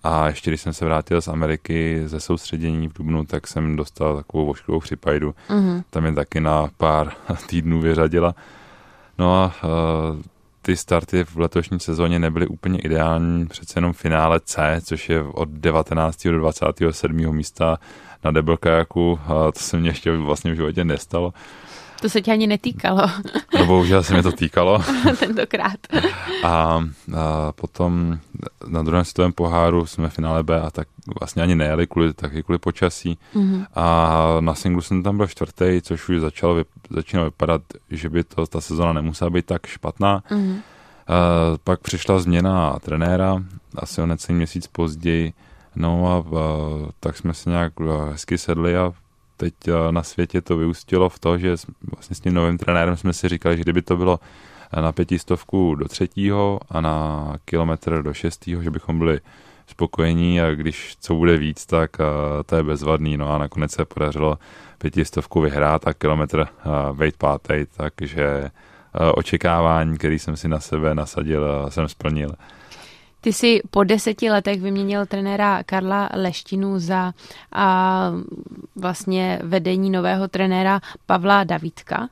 A 0.02 0.26
ještě 0.26 0.50
když 0.50 0.60
jsem 0.60 0.72
se 0.72 0.84
vrátil 0.84 1.20
z 1.20 1.28
Ameriky 1.28 2.02
ze 2.06 2.20
soustředění 2.20 2.88
v 2.88 2.92
Dubnu, 2.92 3.24
tak 3.24 3.46
jsem 3.46 3.76
dostal 3.76 4.16
takovou 4.16 4.46
voškovou 4.46 4.80
připajdu. 4.80 5.34
Mm-hmm. 5.48 5.82
Tam 5.90 6.02
mě 6.02 6.12
taky 6.12 6.40
na 6.40 6.68
pár 6.76 7.12
týdnů 7.46 7.80
vyřadila. 7.80 8.34
No 9.18 9.34
a 9.34 9.54
ty 10.62 10.76
starty 10.76 11.24
v 11.24 11.36
letošní 11.36 11.80
sezóně 11.80 12.18
nebyly 12.18 12.46
úplně 12.46 12.78
ideální, 12.78 13.46
přece 13.46 13.78
jenom 13.78 13.92
finále 13.92 14.40
C, 14.40 14.80
což 14.84 15.08
je 15.08 15.22
od 15.22 15.48
19. 15.48 16.26
do 16.26 16.38
27. 16.38 17.16
místa 17.36 17.78
na 18.24 18.30
double 18.30 18.56
kajaku, 18.56 19.20
a 19.24 19.52
to 19.52 19.60
se 19.60 19.76
mě 19.76 19.90
ještě 19.90 20.16
vlastně 20.16 20.52
v 20.52 20.56
životě 20.56 20.84
nestalo. 20.84 21.32
To 22.00 22.08
se 22.08 22.22
tě 22.22 22.32
ani 22.32 22.46
netýkalo. 22.46 23.02
No 23.58 23.66
bohužel 23.66 24.02
se 24.02 24.14
mi 24.14 24.22
to 24.22 24.32
týkalo. 24.32 24.82
Tentokrát. 25.18 25.78
A, 26.44 26.84
a 27.16 27.52
potom 27.52 28.18
na 28.66 28.82
druhém 28.82 29.04
světovém 29.04 29.32
poháru 29.32 29.86
jsme 29.86 30.08
v 30.08 30.14
finále 30.14 30.42
B 30.42 30.60
a 30.60 30.70
tak 30.70 30.88
vlastně 31.20 31.42
ani 31.42 31.54
nejeli 31.54 31.86
kvůli, 31.86 32.14
taky 32.14 32.42
kvůli 32.42 32.58
počasí. 32.58 33.18
Mm-hmm. 33.34 33.66
A 33.74 34.36
na 34.40 34.54
singlu 34.54 34.82
jsem 34.82 35.02
tam 35.02 35.16
byl 35.16 35.26
čtvrtý, 35.26 35.80
což 35.82 36.08
už 36.08 36.20
začalo, 36.20 36.64
začínalo 36.90 37.30
vypadat, 37.30 37.62
že 37.90 38.08
by 38.08 38.24
to 38.24 38.46
ta 38.46 38.60
sezona 38.60 38.92
nemusela 38.92 39.30
být 39.30 39.46
tak 39.46 39.66
špatná. 39.66 40.22
Mm-hmm. 40.30 40.56
A 41.08 41.14
pak 41.64 41.80
přišla 41.80 42.18
změna 42.18 42.78
trenéra, 42.78 43.42
asi 43.76 44.02
o 44.02 44.06
necelý 44.06 44.36
měsíc 44.36 44.66
později. 44.66 45.32
No 45.76 46.06
a, 46.06 46.38
a 46.38 46.42
tak 47.00 47.16
jsme 47.16 47.34
se 47.34 47.50
nějak 47.50 47.72
hezky 48.10 48.38
sedli 48.38 48.76
a 48.76 48.92
teď 49.40 49.54
eh, 49.68 49.92
na 49.92 50.02
světě 50.02 50.40
to 50.40 50.56
vyústilo 50.56 51.08
v 51.08 51.18
to, 51.18 51.38
že 51.38 51.56
vlastně 51.92 52.16
s 52.16 52.20
tím 52.20 52.34
novým 52.34 52.58
trenérem 52.58 52.96
jsme 52.96 53.12
si 53.12 53.28
říkali, 53.28 53.56
že 53.56 53.62
kdyby 53.62 53.82
to 53.82 53.96
bylo 53.96 54.20
eh, 54.72 54.82
na 54.82 54.92
pětistovku 54.92 55.74
do 55.74 55.88
třetího 55.88 56.60
a 56.70 56.80
na 56.80 57.36
kilometr 57.44 58.02
do 58.02 58.14
šestého, 58.14 58.62
že 58.62 58.70
bychom 58.70 58.98
byli 58.98 59.20
spokojení 59.66 60.40
a 60.40 60.50
když 60.50 60.96
co 61.00 61.14
bude 61.14 61.36
víc, 61.36 61.66
tak 61.66 61.90
uh, 61.98 62.06
to 62.46 62.56
je 62.56 62.62
bezvadný. 62.62 63.16
No 63.16 63.30
a 63.32 63.38
nakonec 63.38 63.72
se 63.72 63.84
podařilo 63.84 64.38
pětistovku 64.78 65.40
vyhrát 65.40 65.86
a 65.86 65.94
kilometr 65.94 66.46
vejt 66.92 67.16
pátej, 67.16 67.66
takže 67.76 68.50
očekávání, 69.14 69.98
který 69.98 70.18
jsem 70.18 70.36
si 70.36 70.48
na 70.48 70.60
sebe 70.60 70.94
nasadil, 70.94 71.66
jsem 71.68 71.88
splnil. 71.88 72.30
Ty 73.20 73.32
jsi 73.32 73.60
po 73.70 73.84
deseti 73.84 74.30
letech 74.30 74.60
vyměnil 74.60 75.06
trenéra 75.06 75.62
Karla 75.62 76.08
Leštinu 76.14 76.78
za 76.78 77.12
a, 77.52 78.12
vlastně 78.76 79.38
vedení 79.42 79.90
nového 79.90 80.28
trenéra 80.28 80.80
Pavla 81.06 81.44
Davidka. 81.44 82.08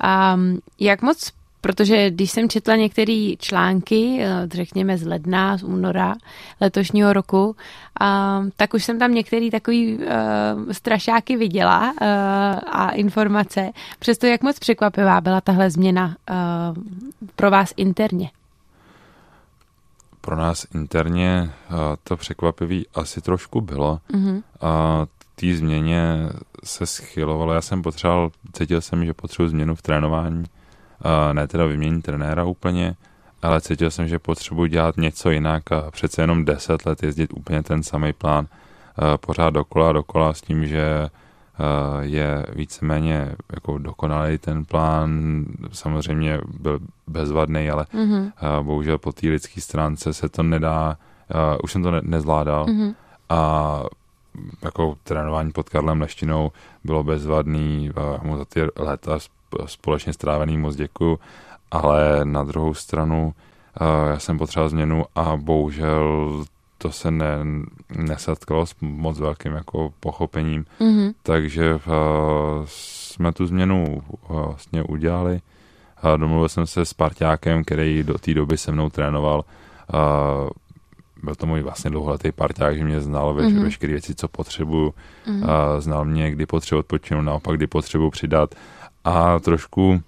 A, 0.00 0.38
jak 0.78 1.02
moc 1.02 1.32
Protože 1.62 2.10
když 2.10 2.30
jsem 2.30 2.48
četla 2.48 2.76
některé 2.76 3.32
články, 3.38 4.18
eh, 4.20 4.48
řekněme 4.52 4.98
z 4.98 5.06
ledna, 5.06 5.56
z 5.56 5.62
února 5.62 6.14
letošního 6.60 7.12
roku, 7.12 7.56
a, 8.00 8.42
tak 8.56 8.74
už 8.74 8.84
jsem 8.84 8.98
tam 8.98 9.14
některé 9.14 9.50
takové 9.50 9.76
uh, 9.76 10.02
strašáky 10.72 11.36
viděla 11.36 11.92
uh, 11.92 11.96
a 12.66 12.90
informace. 12.90 13.72
Přesto 13.98 14.26
jak 14.26 14.42
moc 14.42 14.58
překvapivá 14.58 15.20
byla 15.20 15.40
tahle 15.40 15.70
změna 15.70 16.16
uh, 16.30 16.84
pro 17.36 17.50
vás 17.50 17.74
interně? 17.76 18.30
Pro 20.22 20.36
nás 20.36 20.66
interně 20.74 21.50
to 22.04 22.16
překvapivý 22.16 22.86
asi 22.94 23.20
trošku 23.20 23.60
bylo. 23.60 24.00
Mm-hmm. 24.10 24.42
A 24.60 25.06
té 25.34 25.54
změně 25.54 26.28
se 26.64 26.86
schylovalo. 26.86 27.52
Já 27.52 27.60
jsem 27.60 27.82
potřeboval, 27.82 28.30
cítil 28.52 28.80
jsem, 28.80 29.04
že 29.04 29.14
potřebuji 29.14 29.48
změnu 29.48 29.74
v 29.74 29.82
trénování. 29.82 30.44
A 31.02 31.32
ne 31.32 31.48
teda 31.48 31.66
vyměnit 31.66 32.02
trenéra 32.02 32.44
úplně, 32.44 32.94
ale 33.42 33.60
cítil 33.60 33.90
jsem, 33.90 34.08
že 34.08 34.18
potřebuji 34.18 34.66
dělat 34.66 34.96
něco 34.96 35.30
jinak 35.30 35.72
a 35.72 35.90
přece 35.90 36.22
jenom 36.22 36.44
deset 36.44 36.86
let 36.86 37.02
jezdit 37.02 37.32
úplně 37.34 37.62
ten 37.62 37.82
samý 37.82 38.12
plán 38.12 38.46
pořád 39.26 39.50
dokola 39.50 39.92
dokola 39.92 40.34
s 40.34 40.40
tím, 40.40 40.66
že 40.66 41.08
je 42.00 42.46
víceméně 42.54 43.36
jako 43.52 43.78
dokonalý 43.78 44.38
ten 44.38 44.64
plán, 44.64 45.44
samozřejmě 45.72 46.40
byl 46.60 46.78
bezvadný, 47.06 47.70
ale 47.70 47.86
mm-hmm. 47.94 48.32
bohužel 48.62 48.98
po 48.98 49.12
té 49.12 49.28
lidské 49.28 49.60
stránce 49.60 50.12
se 50.12 50.28
to 50.28 50.42
nedá, 50.42 50.96
eh, 51.30 51.58
už 51.62 51.72
jsem 51.72 51.82
to 51.82 51.90
ne, 51.90 52.00
nezvládal 52.02 52.66
mm-hmm. 52.66 52.94
a 53.28 53.82
jako 54.62 54.96
trénování 55.02 55.52
pod 55.52 55.68
Karlem 55.68 56.00
Leštinou 56.00 56.52
bylo 56.84 57.04
bezvadný, 57.04 57.90
mu 58.22 58.36
za 58.36 58.44
ty 58.44 58.60
léta 58.76 59.18
společně 59.66 60.12
strávený 60.12 60.58
moc 60.58 60.76
děkuju, 60.76 61.18
ale 61.70 62.20
na 62.24 62.44
druhou 62.44 62.74
stranu 62.74 63.34
já 64.10 64.18
jsem 64.18 64.38
potřeboval 64.38 64.68
změnu 64.68 65.04
a 65.14 65.36
bohužel 65.36 66.44
to 66.82 66.92
se 66.92 67.10
ne, 67.10 67.38
nesetkalo 67.96 68.66
s 68.66 68.74
moc 68.80 69.18
velkým 69.18 69.52
jako 69.52 69.92
pochopením, 70.00 70.64
mm-hmm. 70.80 71.12
takže 71.22 71.74
uh, 71.74 71.80
jsme 72.66 73.32
tu 73.32 73.46
změnu 73.46 74.02
uh, 74.10 74.46
vlastně 74.46 74.82
udělali. 74.82 75.40
Uh, 76.04 76.18
domluvil 76.18 76.48
jsem 76.48 76.66
se 76.66 76.84
s 76.84 76.94
parťákem, 76.94 77.64
který 77.64 78.02
do 78.02 78.18
té 78.18 78.34
doby 78.34 78.58
se 78.58 78.72
mnou 78.72 78.90
trénoval. 78.90 79.44
Uh, 79.94 80.50
byl 81.22 81.34
to 81.34 81.46
můj 81.46 81.62
vlastně 81.62 81.90
dlouholetý 81.90 82.32
parťák, 82.32 82.76
že 82.76 82.84
mě 82.84 83.00
znal 83.00 83.34
mm-hmm. 83.34 83.62
veškeré 83.62 83.92
věci, 83.92 84.14
co 84.14 84.28
potřebuju. 84.28 84.94
Mm-hmm. 85.26 85.42
Uh, 85.42 85.80
znal 85.80 86.04
mě, 86.04 86.30
kdy 86.30 86.46
potřebuji 86.46 86.78
odpočinout, 86.78 87.22
naopak, 87.22 87.56
kdy 87.56 87.66
potřebuji 87.66 88.10
přidat. 88.10 88.54
A 89.04 89.38
trošku 89.38 90.02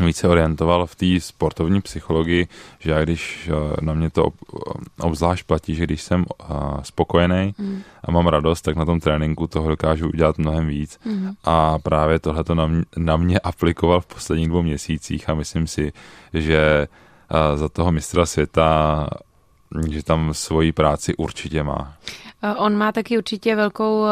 více 0.00 0.28
orientoval 0.28 0.86
v 0.86 0.94
té 0.94 1.20
sportovní 1.20 1.80
psychologii, 1.80 2.48
že 2.78 2.90
já 2.90 3.04
když 3.04 3.50
eh, 3.52 3.76
na 3.80 3.94
mě 3.94 4.10
to 4.10 4.28
obzvlášť 5.00 5.46
platí, 5.46 5.74
že 5.74 5.84
když 5.84 6.02
jsem 6.02 6.24
eh, 6.24 6.44
spokojený 6.82 7.54
mm. 7.58 7.82
a 8.04 8.10
mám 8.10 8.26
radost, 8.26 8.62
tak 8.62 8.76
na 8.76 8.84
tom 8.84 9.00
tréninku 9.00 9.46
toho 9.46 9.68
dokážu 9.68 10.08
udělat 10.08 10.38
mnohem 10.38 10.66
víc. 10.66 11.00
Mm. 11.04 11.30
A 11.44 11.78
právě 11.78 12.18
tohle 12.18 12.44
to 12.44 12.54
na, 12.54 12.66
mě, 12.66 12.82
na 12.96 13.16
mě 13.16 13.38
aplikoval 13.44 14.00
v 14.00 14.06
posledních 14.06 14.48
dvou 14.48 14.62
měsících 14.62 15.28
a 15.28 15.34
myslím 15.34 15.66
si, 15.66 15.92
že 16.34 16.88
eh, 17.30 17.56
za 17.56 17.68
toho 17.68 17.92
mistra 17.92 18.26
světa 18.26 19.06
že 19.90 20.02
tam 20.02 20.34
svoji 20.34 20.72
práci 20.72 21.16
určitě 21.16 21.62
má. 21.62 21.94
Eh, 22.44 22.54
on 22.54 22.76
má 22.76 22.92
taky 22.92 23.18
určitě 23.18 23.56
velkou 23.56 24.04
eh, 24.04 24.10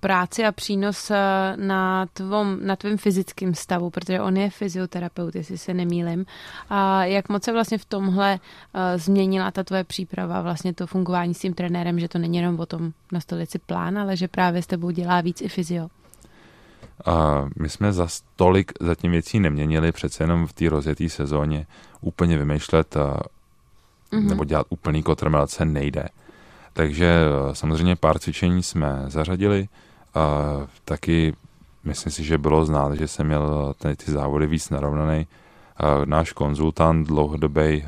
práci 0.00 0.44
a 0.44 0.52
přínos 0.52 1.10
eh, 1.10 1.16
na, 1.56 2.06
tvom, 2.06 2.58
na 2.62 2.76
tvém 2.76 2.98
fyzickém 2.98 3.54
stavu, 3.54 3.90
protože 3.90 4.20
on 4.20 4.36
je 4.36 4.50
fyzioterapeut, 4.50 5.34
jestli 5.34 5.58
se 5.58 5.74
nemýlim. 5.74 6.26
A 6.70 7.04
jak 7.04 7.28
moc 7.28 7.44
se 7.44 7.52
vlastně 7.52 7.78
v 7.78 7.84
tomhle 7.84 8.38
změnila 8.96 9.50
ta 9.50 9.64
tvoje 9.64 9.84
příprava, 9.84 10.42
vlastně 10.42 10.74
to 10.74 10.86
fungování 10.86 11.34
s 11.34 11.38
tím 11.38 11.54
trenérem, 11.54 12.00
že 12.00 12.08
to 12.08 12.18
není 12.18 12.36
jenom 12.36 12.60
o 12.60 12.66
tom 12.66 12.92
nastolit 13.12 13.50
si 13.50 13.58
plán, 13.58 13.98
ale 13.98 14.16
že 14.16 14.28
právě 14.28 14.62
s 14.62 14.66
tebou 14.66 14.90
dělá 14.90 15.20
víc 15.20 15.40
i 15.40 15.48
fyzio? 15.48 15.88
A 17.06 17.44
my 17.56 17.68
jsme 17.68 17.92
za 17.92 18.08
tolik 18.36 18.72
zatím 18.80 19.10
věcí 19.10 19.40
neměnili, 19.40 19.92
přece 19.92 20.22
jenom 20.22 20.46
v 20.46 20.52
té 20.52 20.68
rozjeté 20.68 21.08
sezóně 21.08 21.66
úplně 22.00 22.38
vymýšlet 22.38 22.96
a, 22.96 23.20
mm-hmm. 24.12 24.28
nebo 24.28 24.44
dělat 24.44 24.66
úplný 24.70 25.02
kotrmelace 25.02 25.64
nejde 25.64 26.08
Takže 26.76 27.18
samozřejmě 27.52 27.96
pár 27.96 28.18
cvičení 28.18 28.62
jsme 28.62 29.04
zařadili, 29.06 29.68
taky 30.84 31.34
myslím 31.84 32.12
si, 32.12 32.24
že 32.24 32.38
bylo 32.38 32.64
znát, 32.64 32.94
že 32.94 33.08
jsem 33.08 33.26
měl 33.26 33.74
ty, 33.78 33.96
ty 33.96 34.12
závody 34.12 34.46
víc 34.46 34.70
narovnaný. 34.70 35.26
Náš 36.04 36.32
konzultant 36.32 37.06
dlouhodobý 37.06 37.84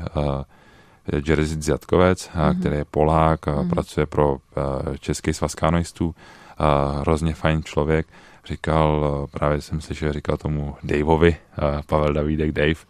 Jerzy 1.27 1.61
Zjatkovec, 1.61 2.29
mm-hmm. 2.29 2.59
který 2.59 2.75
je 2.75 2.85
Polák, 2.85 3.45
mm-hmm. 3.45 3.69
pracuje 3.69 4.05
pro 4.05 4.37
Český 4.99 5.33
svaz 5.33 5.55
kanoistů, 5.55 6.15
hrozně 6.99 7.33
fajn 7.33 7.63
člověk, 7.63 8.07
říkal, 8.45 9.27
právě 9.31 9.61
jsem 9.61 9.81
slyšel, 9.81 10.13
říkal 10.13 10.37
tomu 10.37 10.75
Daveovi, 10.83 11.37
Pavel 11.85 12.13
Davídek 12.13 12.51
Dave, 12.51 12.81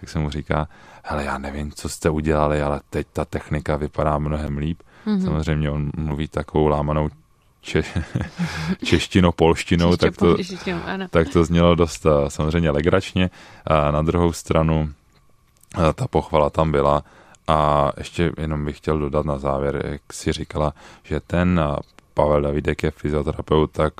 tak 0.00 0.08
se 0.08 0.18
mu 0.18 0.30
říká, 0.30 0.68
hele, 1.02 1.24
já 1.24 1.38
nevím, 1.38 1.72
co 1.72 1.88
jste 1.88 2.10
udělali, 2.10 2.62
ale 2.62 2.80
teď 2.90 3.06
ta 3.12 3.24
technika 3.24 3.76
vypadá 3.76 4.18
mnohem 4.18 4.58
líp. 4.58 4.82
Mm-hmm. 5.06 5.24
Samozřejmě 5.24 5.70
on 5.70 5.90
mluví 5.96 6.28
takovou 6.28 6.68
lámanou 6.68 7.08
če, 7.60 7.82
češtinou, 8.84 9.32
polštinou, 9.32 9.96
tak 9.96 10.16
to, 10.16 10.36
tak 11.10 11.28
to 11.28 11.44
znělo 11.44 11.74
dost 11.74 12.06
samozřejmě 12.28 12.70
legračně. 12.70 13.30
A 13.66 13.90
na 13.90 14.02
druhou 14.02 14.32
stranu 14.32 14.92
ta 15.94 16.06
pochvala 16.08 16.50
tam 16.50 16.72
byla 16.72 17.02
a 17.48 17.92
ještě 17.96 18.32
jenom 18.38 18.64
bych 18.64 18.76
chtěl 18.76 18.98
dodat 18.98 19.26
na 19.26 19.38
závěr, 19.38 19.82
jak 19.86 20.12
si 20.12 20.32
říkala, 20.32 20.74
že 21.04 21.20
ten 21.20 21.60
Pavel 22.14 22.40
Davidek 22.40 22.82
je 22.82 22.90
fyzioterapeut, 22.90 23.70
tak 23.70 23.94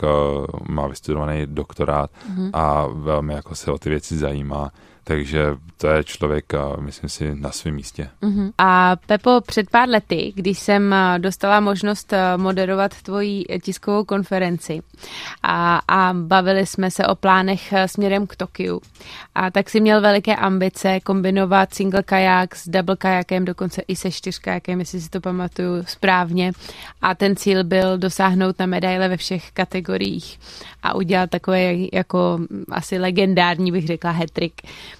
má 0.69 0.87
vystudovaný 0.87 1.47
doktorát 1.47 2.11
mm-hmm. 2.11 2.51
a 2.53 2.87
velmi 2.87 3.35
jako 3.35 3.55
se 3.55 3.71
o 3.71 3.79
ty 3.79 3.91
věci 3.91 4.19
zajímá 4.19 4.71
takže 5.09 5.55
to 5.77 5.89
je 5.89 6.05
člověk, 6.05 6.53
myslím 6.81 7.11
si, 7.11 7.35
na 7.35 7.51
svém 7.53 7.75
místě. 7.75 8.09
Uh-huh. 8.23 8.53
A 8.59 8.97
Pepo, 9.07 9.41
před 9.41 9.71
pár 9.71 9.89
lety, 9.89 10.33
když 10.37 10.59
jsem 10.59 10.95
dostala 11.19 11.61
možnost 11.61 12.13
moderovat 12.37 13.03
tvoji 13.03 13.45
tiskovou 13.63 14.05
konferenci 14.05 14.83
a, 15.43 15.81
a 15.89 16.13
bavili 16.13 16.67
jsme 16.67 16.91
se 16.91 17.07
o 17.07 17.15
plánech 17.15 17.75
směrem 17.87 18.27
k 18.27 18.37
Tokiu, 18.37 18.81
a 19.35 19.51
tak 19.51 19.71
si 19.71 19.81
měl 19.81 20.01
veliké 20.01 20.37
ambice 20.37 21.01
kombinovat 21.01 21.75
single 21.75 22.03
kajak 22.03 22.57
s 22.57 22.69
double 22.69 22.97
kajakem, 22.97 23.45
dokonce 23.45 23.83
i 23.89 23.97
se 23.97 24.11
čtyřkajakem, 24.11 24.81
jestli 24.81 25.01
si 25.01 25.09
to 25.09 25.21
pamatuju 25.21 25.85
správně. 25.87 26.53
A 27.03 27.15
ten 27.15 27.37
cíl 27.37 27.65
byl 27.65 27.99
dosáhnout 27.99 28.59
na 28.59 28.67
medaile 28.67 29.09
ve 29.09 29.17
všech 29.17 29.53
kategoriích 29.53 30.39
a 30.83 30.95
udělat 30.95 31.31
takové 31.31 31.75
jako 31.93 32.39
asi 32.71 32.99
legendární, 32.99 33.73
bych 33.73 33.87
řekla, 33.87 34.11
hetrik. 34.11 34.53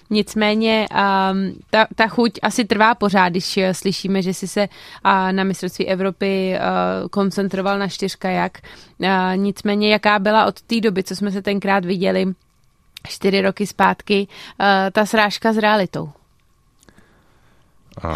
Nicméně 0.09 0.87
um, 0.91 1.53
ta, 1.69 1.87
ta 1.95 2.07
chuť 2.07 2.31
asi 2.41 2.65
trvá 2.65 2.95
pořád, 2.95 3.29
když 3.29 3.57
uh, 3.57 3.63
slyšíme, 3.71 4.21
že 4.21 4.33
jsi 4.33 4.47
se 4.47 4.61
uh, 5.05 5.31
na 5.31 5.43
mistrovství 5.43 5.87
Evropy 5.87 6.55
uh, 6.55 7.07
koncentroval 7.09 7.79
na 7.79 7.87
čtyřkajak. 7.87 8.57
Uh, 8.97 9.07
nicméně, 9.35 9.91
jaká 9.91 10.19
byla 10.19 10.45
od 10.45 10.61
té 10.61 10.81
doby, 10.81 11.03
co 11.03 11.15
jsme 11.15 11.31
se 11.31 11.41
tenkrát 11.41 11.85
viděli, 11.85 12.25
čtyři 13.07 13.41
roky 13.41 13.67
zpátky, 13.67 14.27
uh, 14.27 14.65
ta 14.91 15.05
srážka 15.05 15.53
s 15.53 15.57
realitou? 15.57 16.09
A 18.03 18.15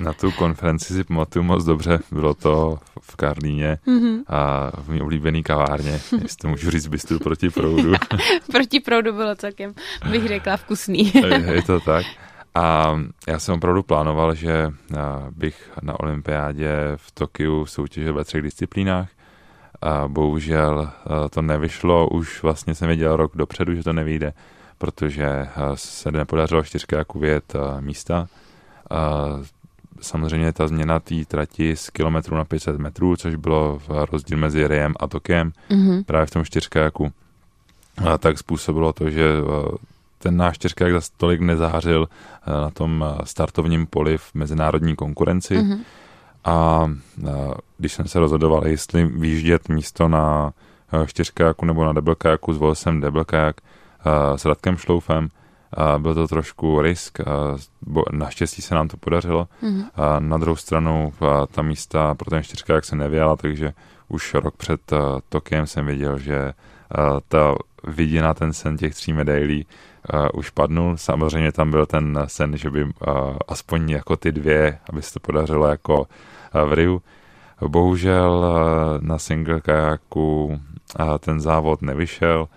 na 0.00 0.12
tu 0.12 0.30
konferenci 0.32 0.94
si 0.94 1.04
pamatuju 1.04 1.42
moc 1.42 1.64
dobře, 1.64 1.98
bylo 2.12 2.34
to 2.34 2.78
v 3.10 3.16
Karlíně 3.16 3.78
mm-hmm. 3.86 4.22
a 4.26 4.70
v 4.80 4.88
mý 4.88 5.00
oblíbený 5.00 5.42
kavárně, 5.42 5.90
jestli 6.22 6.36
to 6.40 6.48
můžu 6.48 6.70
říct 6.70 6.86
bystru 6.86 7.18
proti 7.18 7.50
proudu. 7.50 7.92
proti 8.52 8.80
proudu 8.80 9.12
bylo 9.12 9.34
celkem, 9.34 9.74
bych 10.10 10.28
řekla, 10.28 10.56
vkusný. 10.56 11.12
je 11.52 11.62
to 11.62 11.80
tak. 11.80 12.06
A 12.54 12.96
já 13.28 13.38
jsem 13.38 13.54
opravdu 13.54 13.82
plánoval, 13.82 14.34
že 14.34 14.70
bych 15.30 15.70
na 15.82 16.00
olympiádě 16.00 16.76
v 16.96 17.10
Tokiu 17.12 17.66
soutěžil 17.66 18.14
ve 18.14 18.24
třech 18.24 18.42
disciplínách. 18.42 19.08
A 19.82 20.08
bohužel 20.08 20.90
to 21.30 21.42
nevyšlo, 21.42 22.08
už 22.08 22.42
vlastně 22.42 22.74
jsem 22.74 22.88
věděl 22.88 23.16
rok 23.16 23.32
dopředu, 23.34 23.74
že 23.74 23.82
to 23.82 23.92
nevyjde, 23.92 24.32
protože 24.78 25.46
se 25.74 26.12
nepodařilo 26.12 26.62
čtyřka 26.62 26.98
jako 26.98 27.18
vyjet 27.18 27.52
místa 27.80 28.28
samozřejmě 30.00 30.52
ta 30.52 30.68
změna 30.68 31.00
té 31.00 31.14
trati 31.24 31.76
z 31.76 31.90
kilometru 31.90 32.36
na 32.36 32.44
500 32.44 32.78
metrů, 32.78 33.16
což 33.16 33.34
bylo 33.34 33.80
rozdíl 33.88 34.38
mezi 34.38 34.68
Riem 34.68 34.94
a 35.00 35.06
Tokiem, 35.06 35.52
mm-hmm. 35.70 36.04
právě 36.04 36.26
v 36.26 36.30
tom 36.30 36.44
čtyřkajaku, 36.44 37.12
a 38.06 38.18
tak 38.18 38.38
způsobilo 38.38 38.92
to, 38.92 39.10
že 39.10 39.24
ten 40.18 40.36
náš 40.36 40.54
čtyřkajak 40.54 40.94
za 40.94 41.00
tolik 41.16 41.40
nezářil 41.40 42.08
na 42.46 42.70
tom 42.70 43.04
startovním 43.24 43.86
poli 43.86 44.18
v 44.18 44.34
mezinárodní 44.34 44.96
konkurenci. 44.96 45.56
Mm-hmm. 45.56 45.78
A 46.44 46.90
když 47.78 47.92
jsem 47.92 48.08
se 48.08 48.18
rozhodoval, 48.18 48.66
jestli 48.66 49.06
výjíždět 49.06 49.68
místo 49.68 50.08
na 50.08 50.52
čtyřkajaku 51.06 51.66
nebo 51.66 51.84
na 51.84 51.92
debelkajaku, 51.92 52.52
zvolil 52.52 52.74
jsem 52.74 53.00
debelkajak 53.00 53.56
s 54.36 54.44
Radkem 54.44 54.76
Šloufem, 54.76 55.28
a 55.72 55.98
byl 55.98 56.14
to 56.14 56.28
trošku 56.28 56.82
risk, 56.82 57.20
a 57.20 57.56
naštěstí 58.12 58.62
se 58.62 58.74
nám 58.74 58.88
to 58.88 58.96
podařilo. 58.96 59.48
Mm-hmm. 59.62 59.84
A 59.94 60.20
na 60.20 60.38
druhou 60.38 60.56
stranu 60.56 61.12
a 61.20 61.46
ta 61.46 61.62
místa 61.62 62.14
pro 62.14 62.30
ten 62.30 62.42
čtyřka 62.42 62.74
jak 62.74 62.84
se 62.84 62.96
nevěla, 62.96 63.36
takže 63.36 63.72
už 64.08 64.34
rok 64.34 64.56
před 64.56 64.92
Tokiem 65.28 65.66
jsem 65.66 65.86
viděl, 65.86 66.18
že 66.18 66.52
ta 67.28 67.54
vidina, 67.86 68.34
ten 68.34 68.52
sen 68.52 68.76
těch 68.76 68.94
tří 68.94 69.12
medailí 69.12 69.66
uh, 70.14 70.26
už 70.34 70.50
padnul. 70.50 70.96
Samozřejmě 70.96 71.52
tam 71.52 71.70
byl 71.70 71.86
ten 71.86 72.18
sen, 72.26 72.56
že 72.56 72.70
by 72.70 72.84
uh, 72.84 72.90
aspoň 73.48 73.90
jako 73.90 74.16
ty 74.16 74.32
dvě, 74.32 74.78
aby 74.90 75.02
se 75.02 75.12
to 75.12 75.20
podařilo 75.20 75.66
jako 75.66 75.98
uh, 76.00 76.06
v 76.70 76.72
Riu. 76.72 77.02
Bohužel 77.68 78.32
uh, 78.34 79.06
na 79.06 79.18
single 79.18 79.60
kajaku 79.60 80.60
uh, 81.00 81.18
ten 81.18 81.40
závod 81.40 81.82
nevyšel. 81.82 82.48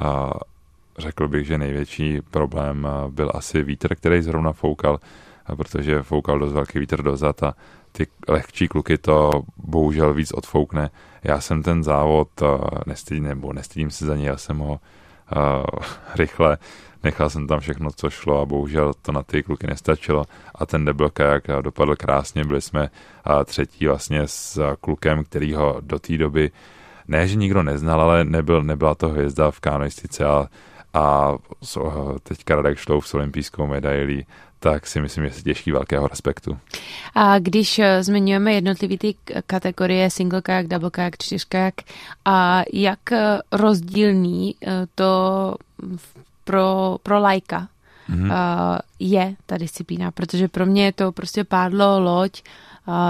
Uh, 0.00 0.30
řekl 0.98 1.28
bych, 1.28 1.46
že 1.46 1.58
největší 1.58 2.20
problém 2.30 2.86
eh, 2.86 3.10
byl 3.10 3.30
asi 3.34 3.62
vítr, 3.62 3.94
který 3.94 4.22
zrovna 4.22 4.52
foukal, 4.52 5.00
eh, 5.52 5.56
protože 5.56 6.02
foukal 6.02 6.38
dost 6.38 6.52
velký 6.52 6.78
vítr 6.78 7.02
dozad 7.02 7.42
a 7.42 7.54
ty 7.92 8.06
lehčí 8.28 8.68
kluky 8.68 8.98
to 8.98 9.42
bohužel 9.56 10.14
víc 10.14 10.32
odfoukne. 10.32 10.90
Já 11.24 11.40
jsem 11.40 11.62
ten 11.62 11.84
závod 11.84 12.28
eh, 12.42 12.46
nestydím, 12.86 13.24
nebo 13.24 13.52
nestydím 13.52 13.90
se 13.90 14.06
za 14.06 14.16
něj, 14.16 14.26
já 14.26 14.36
jsem 14.36 14.58
ho 14.58 14.80
uh, 15.36 15.64
rychle 16.14 16.58
nechal 17.04 17.30
jsem 17.30 17.46
tam 17.46 17.60
všechno, 17.60 17.90
co 17.90 18.10
šlo 18.10 18.40
a 18.40 18.44
bohužel 18.44 18.92
to 19.02 19.12
na 19.12 19.22
ty 19.22 19.42
kluky 19.42 19.66
nestačilo 19.66 20.24
a 20.54 20.66
ten 20.66 20.84
debil 20.84 21.10
kajak 21.10 21.44
dopadl 21.60 21.96
krásně, 21.96 22.44
byli 22.44 22.60
jsme 22.60 22.90
třetí 23.44 23.86
vlastně 23.86 24.22
s 24.26 24.76
klukem, 24.80 25.24
který 25.24 25.54
ho 25.54 25.76
do 25.80 25.98
té 25.98 26.18
doby 26.18 26.50
ne, 27.08 27.28
že 27.28 27.36
nikdo 27.36 27.62
neznal, 27.62 28.00
ale 28.00 28.24
nebyl, 28.24 28.62
nebyla 28.62 28.94
to 28.94 29.08
hvězda 29.08 29.50
v 29.50 29.60
kanoistice 29.60 30.24
a 30.24 30.46
a 30.94 31.34
teďka 32.22 32.56
Radek 32.56 32.78
Šlouf 32.78 33.08
s 33.08 33.14
olympijskou 33.14 33.66
medailí, 33.66 34.26
tak 34.60 34.86
si 34.86 35.00
myslím, 35.00 35.24
že 35.24 35.30
se 35.30 35.42
těžký 35.42 35.72
velkého 35.72 36.08
respektu. 36.08 36.58
A 37.14 37.38
když 37.38 37.78
eh, 37.78 38.02
zmiňujeme 38.02 38.52
jednotlivé 38.52 38.98
ty 38.98 39.14
kategorie 39.46 40.10
single 40.10 40.42
kayak, 40.42 40.66
double 40.66 40.90
kayak, 40.90 41.18
čtyř 41.18 41.44
kayak, 41.44 41.74
a 42.24 42.62
jak 42.72 43.12
eh, 43.12 43.38
rozdílný 43.52 44.54
eh, 44.62 44.86
to 44.94 45.54
pro, 46.44 46.96
pro 47.02 47.20
lajka 47.20 47.68
mm-hmm. 48.10 48.32
je 48.98 49.34
ta 49.46 49.58
disciplína, 49.58 50.10
protože 50.10 50.48
pro 50.48 50.66
mě 50.66 50.84
je 50.84 50.92
to 50.92 51.12
prostě 51.12 51.44
pádlo, 51.44 52.00
loď, 52.00 52.42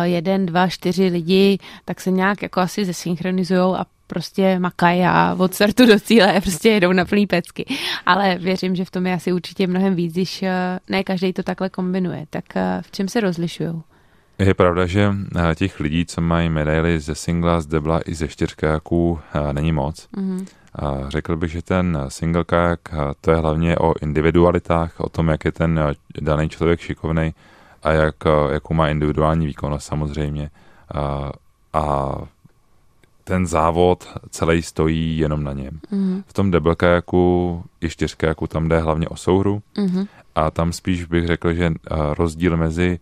jeden, 0.03 0.47
dva, 0.47 0.69
čtyři 0.69 1.07
lidi, 1.07 1.59
tak 1.85 2.01
se 2.01 2.11
nějak 2.11 2.43
jako 2.43 2.61
asi 2.61 2.85
zesynchronizujou 2.85 3.75
a 3.77 3.87
prostě 4.09 4.59
makají 4.59 5.03
a 5.03 5.37
od 5.39 5.55
startu 5.55 5.87
do 5.87 6.01
cíle 6.01 6.41
prostě 6.43 6.69
jedou 6.69 6.93
na 6.93 7.05
plný 7.05 7.27
pecky. 7.27 7.65
Ale 8.07 8.39
věřím, 8.39 8.77
že 8.77 8.85
v 8.85 8.91
tom 8.91 9.07
je 9.07 9.15
asi 9.15 9.33
určitě 9.33 9.67
mnohem 9.67 9.95
víc, 9.95 10.13
když 10.13 10.43
eh, 10.43 10.79
ne 10.89 11.05
každý 11.05 11.33
to 11.33 11.43
takhle 11.43 11.69
kombinuje. 11.69 12.27
Tak 12.31 12.45
eh, 12.57 12.81
v 12.83 12.91
čem 12.91 13.09
se 13.09 13.21
rozlišují? 13.21 13.83
Je 14.39 14.55
pravda, 14.55 14.87
že 14.87 15.13
eh, 15.37 15.55
těch 15.55 15.81
lidí, 15.81 16.07
co 16.07 16.21
mají 16.21 16.49
medaily 16.49 17.01
ze 17.01 17.15
singla, 17.15 17.61
z 17.61 17.67
debla 17.67 18.01
i 18.07 18.15
ze 18.15 18.29
čtyřkajaků, 18.29 19.21
není 19.53 19.73
moc. 19.73 20.09
Mm-hmm. 20.17 20.47
Řekl 21.09 21.37
bych, 21.37 21.51
že 21.51 21.63
ten 21.63 21.99
single 22.09 22.45
kajak, 22.45 22.81
to 23.21 23.31
je 23.31 23.37
hlavně 23.37 23.77
o 23.77 23.95
individualitách, 24.03 25.01
o 25.01 25.09
tom, 25.09 25.29
jak 25.29 25.45
je 25.45 25.53
ten 25.53 25.81
daný 26.21 26.49
člověk 26.49 26.81
šikovný 26.81 27.35
a 27.83 27.93
jak, 27.93 28.15
jakou 28.53 28.75
má 28.75 28.89
individuální 28.89 29.47
výkonnost 29.47 29.87
samozřejmě. 29.87 30.51
A, 30.95 31.33
a 31.73 32.15
ten 33.29 33.47
závod 33.47 34.09
celý 34.31 34.63
stojí 34.63 35.19
jenom 35.19 35.45
na 35.45 35.53
něm. 35.53 35.81
Mm. 35.91 36.23
V 36.27 36.33
tom 36.33 36.51
double 36.51 36.75
kajaku 36.75 37.63
i 37.81 37.89
čtyřkajaku 37.91 38.47
tam 38.47 38.69
jde 38.69 38.79
hlavně 38.79 39.09
o 39.09 39.17
souhru 39.17 39.63
mm. 39.79 40.07
a 40.35 40.51
tam 40.51 40.73
spíš 40.73 41.05
bych 41.05 41.27
řekl, 41.27 41.53
že 41.53 41.73
rozdíl 42.19 42.57
mezi 42.57 42.99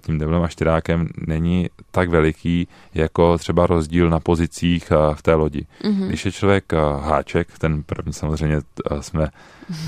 tím 0.00 0.18
deblem 0.18 0.42
a 0.42 0.48
čtyrákem 0.48 1.08
není 1.26 1.68
tak 1.90 2.08
veliký, 2.08 2.68
jako 2.94 3.38
třeba 3.38 3.66
rozdíl 3.66 4.10
na 4.10 4.20
pozicích 4.20 4.92
v 5.14 5.22
té 5.22 5.34
lodi. 5.34 5.66
Mm-hmm. 5.84 6.06
Když 6.06 6.24
je 6.24 6.32
člověk 6.32 6.72
háček, 7.00 7.58
ten 7.58 7.82
první 7.82 8.12
samozřejmě 8.12 8.60
jsme 9.00 9.28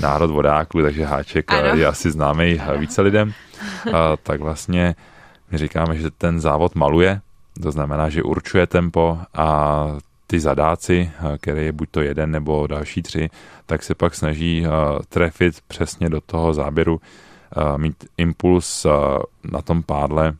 národ 0.01 0.31
vodáků, 0.31 0.81
takže 0.81 1.05
háček 1.05 1.51
ano. 1.51 1.75
je 1.75 1.87
asi 1.87 2.11
známý 2.11 2.61
více 2.77 3.01
lidem, 3.01 3.33
tak 4.23 4.41
vlastně 4.41 4.95
my 5.51 5.57
říkáme, 5.57 5.97
že 5.97 6.11
ten 6.11 6.39
závod 6.39 6.75
maluje 6.75 7.21
To 7.61 7.71
znamená, 7.71 8.09
že 8.09 8.23
určuje 8.23 8.67
tempo 8.67 9.19
a 9.33 9.87
ty 10.27 10.39
zadáci, 10.39 11.11
který 11.37 11.65
je 11.65 11.71
buď 11.71 11.89
to 11.91 12.01
jeden 12.01 12.31
nebo 12.31 12.67
další 12.67 13.01
tři, 13.01 13.29
tak 13.65 13.83
se 13.83 13.95
pak 13.95 14.15
snaží 14.15 14.65
trefit 15.09 15.55
přesně 15.67 16.09
do 16.09 16.21
toho 16.21 16.53
záběru, 16.53 17.01
mít 17.77 18.05
impuls 18.17 18.85
na 19.51 19.61
tom 19.61 19.83
pádle, 19.83 20.33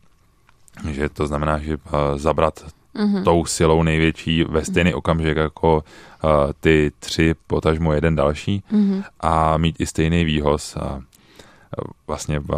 že 0.90 1.08
to 1.08 1.26
znamená, 1.26 1.58
že 1.58 1.76
zabrat 2.16 2.64
mm-hmm. 2.94 3.24
tou 3.24 3.44
silou 3.44 3.82
největší 3.82 4.44
ve 4.44 4.64
stejný 4.64 4.90
mm-hmm. 4.90 4.96
okamžik 4.96 5.36
jako 5.36 5.74
uh, 5.76 6.30
ty 6.60 6.92
tři, 6.98 7.34
potažmo 7.46 7.92
jeden 7.92 8.16
další 8.16 8.62
mm-hmm. 8.72 9.04
a 9.20 9.56
mít 9.56 9.80
i 9.80 9.86
stejný 9.86 10.24
výhoz 10.24 10.76
a 10.76 11.00
vlastně 12.06 12.40
uh, 12.40 12.56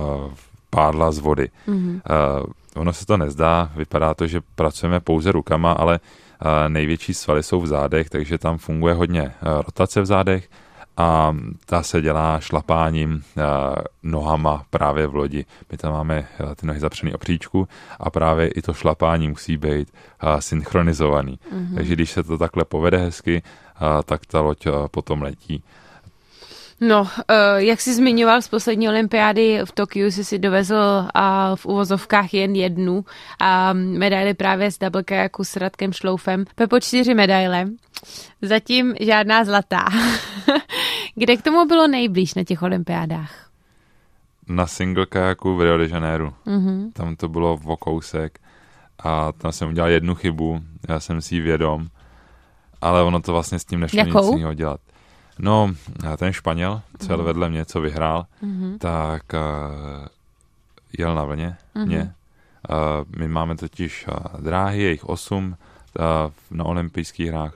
pádla 0.71 1.13
z 1.13 1.19
vody. 1.19 1.49
Mm-hmm. 1.69 2.01
Uh, 2.41 2.47
ono 2.77 2.93
se 2.93 3.07
to 3.07 3.17
nezdá, 3.17 3.71
vypadá 3.77 4.15
to, 4.15 4.27
že 4.27 4.41
pracujeme 4.55 5.01
pouze 5.01 5.33
rukama, 5.33 5.73
ale 5.73 6.01
uh, 6.01 6.49
největší 6.69 7.15
svaly 7.15 7.43
jsou 7.43 7.61
v 7.61 7.67
zádech, 7.67 8.11
takže 8.11 8.39
tam 8.39 8.59
funguje 8.59 8.95
hodně 8.95 9.23
uh, 9.23 9.63
rotace 9.63 10.01
v 10.01 10.07
zádech 10.07 10.49
a 11.01 11.37
ta 11.67 11.83
se 11.83 12.03
dělá 12.03 12.41
šlapáním 12.41 13.23
eh, 13.39 13.43
nohama 14.03 14.65
právě 14.71 15.07
v 15.07 15.15
lodi. 15.15 15.45
My 15.73 15.79
tam 15.79 15.93
máme 15.93 16.19
eh, 16.19 16.55
ty 16.55 16.67
nohy 16.67 16.81
zapřený 16.81 17.15
o 17.15 17.19
příčku 17.19 17.69
a 18.01 18.11
právě 18.11 18.49
i 18.49 18.63
to 18.63 18.75
šlapání 18.75 19.29
musí 19.29 19.57
být 19.57 19.89
eh, 19.93 20.41
synchronizovaný. 20.41 21.39
Mm-hmm. 21.55 21.75
Takže 21.75 21.95
když 21.95 22.11
se 22.11 22.23
to 22.23 22.39
takhle 22.39 22.65
povede 22.65 22.99
hezky, 22.99 23.43
tak 24.05 24.27
ta 24.27 24.41
loď 24.41 24.67
potom 24.91 25.23
letí. 25.23 25.65
No, 26.81 27.09
jak 27.57 27.81
jsi 27.81 27.95
zmiňoval 27.95 28.43
z 28.43 28.49
poslední 28.49 28.89
olympiády 28.89 29.61
v 29.65 29.73
Tokiu, 29.73 30.11
jsi 30.11 30.25
si 30.25 30.39
dovezl 30.39 31.07
a 31.15 31.57
v 31.57 31.67
uvozovkách 31.67 32.35
jen 32.35 32.55
jednu 32.55 33.05
a 33.41 33.73
medaily 33.73 34.35
právě 34.35 34.71
s 34.71 34.79
double 34.79 35.03
kajaku 35.03 35.45
s 35.45 35.57
Radkem 35.57 35.93
Šloufem. 35.93 36.45
Pepo 36.55 36.81
čtyři 36.81 37.15
medaile, 37.15 37.69
zatím 38.43 38.95
žádná 39.01 39.45
zlatá. 39.45 39.85
Kde 41.15 41.37
k 41.37 41.43
tomu 41.43 41.67
bylo 41.67 41.87
nejblíž 41.87 42.35
na 42.35 42.45
těch 42.45 42.63
olympiádách? 42.63 43.51
Na 44.49 44.67
single 44.67 45.07
kajaku 45.07 45.57
v 45.57 45.63
Rio 45.63 45.79
de 45.79 45.89
Janeiro. 45.89 46.33
Mm-hmm. 46.47 46.93
Tam 46.93 47.17
to 47.17 47.29
bylo 47.29 47.57
v 47.57 47.77
kousek 47.77 48.39
a 48.99 49.33
tam 49.33 49.53
jsem 49.53 49.69
udělal 49.69 49.91
jednu 49.91 50.15
chybu, 50.15 50.61
já 50.89 51.01
jsem 51.01 51.23
si 51.23 51.35
ji 51.35 51.41
vědom, 51.41 51.89
ale 52.81 53.03
ono 53.03 53.21
to 53.21 53.33
vlastně 53.33 53.59
s 53.59 53.65
tím 53.65 53.81
nešlo 53.81 53.99
Jakou? 53.99 54.25
nic 54.25 54.35
jiného 54.35 54.55
dělat. 54.55 54.81
No, 55.41 55.71
ten 56.17 56.33
Španěl, 56.33 56.83
co 56.99 57.07
mm-hmm. 57.07 57.23
vedle 57.23 57.51
mě, 57.51 57.65
co 57.65 57.81
vyhrál, 57.81 58.27
mm-hmm. 58.43 58.79
tak 58.79 59.23
uh, 59.33 60.07
jel 60.99 61.15
na 61.15 61.25
vlně 61.25 61.57
mm-hmm. 61.75 61.87
mě. 61.87 62.15
Uh, 62.71 62.77
my 63.19 63.29
máme 63.29 63.57
totiž 63.57 64.07
uh, 64.09 64.41
dráhy, 64.41 64.83
jejich 64.83 65.05
osm 65.05 65.57
uh, 65.99 66.33
na 66.51 66.65
olympijských 66.65 67.29
hrách. 67.29 67.55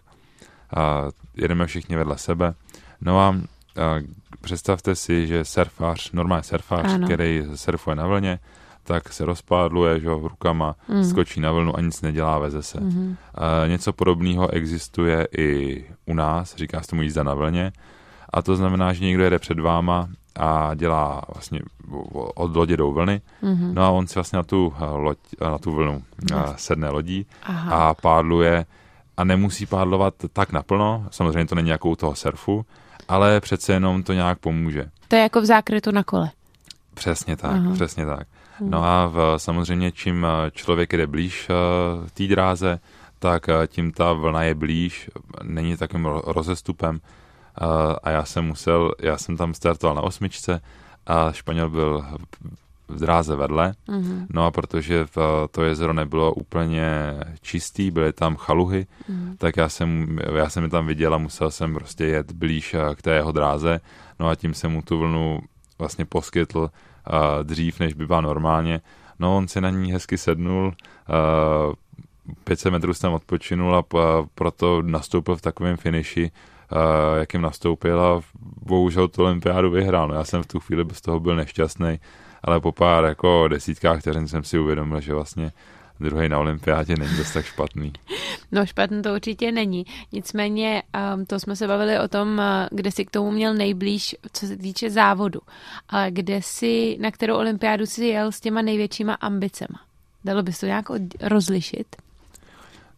Uh, 0.76 1.10
jedeme 1.36 1.66
všichni 1.66 1.96
vedle 1.96 2.18
sebe. 2.18 2.54
No 3.00 3.20
a 3.20 3.36
a 3.76 4.00
představte 4.40 4.94
si, 4.94 5.26
že 5.26 5.44
surfář, 5.44 6.12
normální 6.12 6.44
surfář, 6.44 6.84
ano. 6.94 7.06
který 7.06 7.42
surfuje 7.54 7.96
na 7.96 8.06
vlně, 8.06 8.38
tak 8.84 9.12
se 9.12 9.24
rozpádluje, 9.24 10.00
že 10.00 10.08
rukama, 10.08 10.74
mm. 10.88 11.04
skočí 11.04 11.40
na 11.40 11.52
vlnu 11.52 11.76
a 11.76 11.80
nic 11.80 12.02
nedělá, 12.02 12.38
veze 12.38 12.62
se. 12.62 12.80
Mm. 12.80 13.16
A 13.34 13.66
něco 13.66 13.92
podobného 13.92 14.50
existuje 14.50 15.28
i 15.38 15.84
u 16.06 16.14
nás, 16.14 16.56
říká 16.56 16.80
se 16.80 16.88
tomu 16.88 17.02
jízda 17.02 17.22
na 17.22 17.34
vlně, 17.34 17.72
a 18.32 18.42
to 18.42 18.56
znamená, 18.56 18.92
že 18.92 19.04
někdo 19.04 19.24
jede 19.24 19.38
před 19.38 19.58
váma 19.58 20.08
a 20.36 20.74
dělá 20.74 21.22
vlastně 21.34 21.60
od 22.34 22.56
lodě 22.56 22.76
do 22.76 22.92
vlny, 22.92 23.20
mm-hmm. 23.42 23.74
no 23.74 23.82
a 23.82 23.90
on 23.90 24.06
si 24.06 24.14
vlastně 24.14 24.36
na 24.36 24.42
tu, 24.42 24.74
loď, 24.92 25.18
na 25.40 25.58
tu 25.58 25.70
vlnu 25.74 26.02
mm. 26.32 26.38
sedne 26.56 26.90
lodí 26.90 27.26
Aha. 27.42 27.88
a 27.88 27.94
pádluje 27.94 28.66
a 29.16 29.24
nemusí 29.24 29.66
pádlovat 29.66 30.14
tak 30.32 30.52
naplno, 30.52 31.06
samozřejmě 31.10 31.46
to 31.46 31.54
není 31.54 31.68
jako 31.68 31.90
u 31.90 31.96
toho 31.96 32.14
surfu, 32.14 32.66
ale 33.08 33.40
přece 33.40 33.72
jenom 33.72 34.02
to 34.02 34.12
nějak 34.12 34.38
pomůže. 34.38 34.90
To 35.08 35.16
je 35.16 35.22
jako 35.22 35.40
v 35.40 35.44
zákrytu 35.44 35.90
na 35.90 36.02
kole. 36.02 36.30
Přesně 36.94 37.36
tak, 37.36 37.52
Aha. 37.52 37.74
přesně 37.74 38.06
tak. 38.06 38.26
Hmm. 38.58 38.70
No 38.70 38.84
a 38.84 39.06
v, 39.06 39.34
samozřejmě 39.36 39.92
čím 39.92 40.26
eh, 40.26 40.50
člověk 40.50 40.92
jde 40.92 41.06
blíž 41.06 41.48
uh, 41.48 42.08
té 42.08 42.26
dráze, 42.26 42.80
tak 43.18 43.48
uh, 43.48 43.66
tím 43.66 43.92
ta 43.92 44.12
vlna 44.12 44.42
je 44.42 44.54
blíž, 44.54 45.10
není 45.42 45.76
takým 45.76 46.04
rozestupem 46.06 47.00
a 48.02 48.10
já 48.10 48.24
jsem 48.24 48.44
musel, 48.44 48.92
já 49.00 49.18
jsem 49.18 49.36
tam 49.36 49.54
startoval 49.54 49.96
na 49.96 50.02
osmičce 50.02 50.60
a 51.06 51.32
Španěl 51.32 51.70
byl 51.70 52.04
v 52.88 53.00
dráze 53.00 53.36
vedle. 53.36 53.74
Mm-hmm. 53.88 54.26
No 54.30 54.46
a 54.46 54.50
protože 54.50 55.04
v, 55.04 55.48
to 55.50 55.62
jezero 55.62 55.92
nebylo 55.92 56.34
úplně 56.34 57.14
čistý, 57.40 57.90
byly 57.90 58.12
tam 58.12 58.36
chaluhy, 58.36 58.86
mm-hmm. 59.10 59.36
tak 59.38 59.56
já 59.56 59.68
jsem, 59.68 60.18
já 60.34 60.48
jsem 60.48 60.64
je 60.64 60.70
tam 60.70 60.86
viděl 60.86 61.14
a 61.14 61.18
musel 61.18 61.50
jsem 61.50 61.74
prostě 61.74 62.04
jet 62.04 62.32
blíž 62.32 62.74
eh, 62.74 62.94
k 62.94 63.02
té 63.02 63.14
jeho 63.14 63.32
dráze. 63.32 63.80
No 64.20 64.28
a 64.28 64.34
tím 64.34 64.54
jsem 64.54 64.72
mu 64.72 64.82
tu 64.82 64.98
vlnu 64.98 65.40
vlastně 65.78 66.04
poskytl 66.04 66.70
dřív, 67.42 67.80
než 67.80 67.94
by 67.94 68.06
byla 68.06 68.20
normálně. 68.20 68.80
No 69.18 69.36
on 69.36 69.48
si 69.48 69.60
na 69.60 69.70
ní 69.70 69.92
hezky 69.92 70.18
sednul, 70.18 70.66
uh, 70.66 71.74
500 72.44 72.72
metrů 72.72 72.94
jsem 72.94 73.12
odpočinul 73.12 73.76
a 73.76 73.84
proto 74.34 74.82
nastoupil 74.82 75.36
v 75.36 75.42
takovém 75.42 75.76
finiši, 75.76 76.30
jakým 77.16 77.40
nastoupil 77.40 78.00
a 78.00 78.20
bohužel 78.62 79.08
tu 79.08 79.22
olympiádu 79.22 79.70
vyhrál. 79.70 80.08
No 80.08 80.14
já 80.14 80.24
jsem 80.24 80.42
v 80.42 80.46
tu 80.46 80.60
chvíli 80.60 80.84
z 80.92 81.00
toho 81.00 81.20
byl 81.20 81.36
nešťastný, 81.36 82.00
ale 82.42 82.60
po 82.60 82.72
pár 82.72 83.04
jako 83.04 83.48
desítkách 83.48 84.00
vteřin 84.00 84.28
jsem 84.28 84.44
si 84.44 84.58
uvědomil, 84.58 85.00
že 85.00 85.14
vlastně 85.14 85.52
druhý 86.00 86.28
na 86.28 86.38
olympiádě 86.38 86.94
není 86.98 87.16
dost 87.16 87.32
tak 87.32 87.44
špatný. 87.44 87.92
No 88.52 88.66
špatný 88.66 89.02
to 89.02 89.14
určitě 89.14 89.52
není. 89.52 89.86
Nicméně 90.12 90.82
um, 91.14 91.26
to 91.26 91.40
jsme 91.40 91.56
se 91.56 91.66
bavili 91.66 91.98
o 91.98 92.08
tom, 92.08 92.38
uh, 92.38 92.44
kde 92.70 92.90
si 92.90 93.04
k 93.04 93.10
tomu 93.10 93.30
měl 93.30 93.54
nejblíž, 93.54 94.16
co 94.32 94.46
se 94.46 94.56
týče 94.56 94.90
závodu. 94.90 95.40
Ale 95.88 96.10
kde 96.10 96.42
si, 96.42 96.98
na 97.00 97.10
kterou 97.10 97.36
olympiádu 97.36 97.86
si 97.86 98.04
jel 98.04 98.32
s 98.32 98.40
těma 98.40 98.62
největšíma 98.62 99.14
ambicema? 99.14 99.80
Dalo 100.24 100.42
bys 100.42 100.60
to 100.60 100.66
nějak 100.66 100.86
rozlišit? 101.20 101.96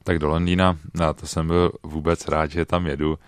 Tak 0.05 0.19
do 0.19 0.29
Londýna, 0.29 0.79
no, 0.95 1.15
to 1.15 1.27
jsem 1.27 1.47
byl 1.47 1.73
vůbec 1.83 2.29
rád, 2.29 2.51
že 2.51 2.65
tam 2.65 2.87
jedu. 2.87 3.11
Uh, 3.11 3.19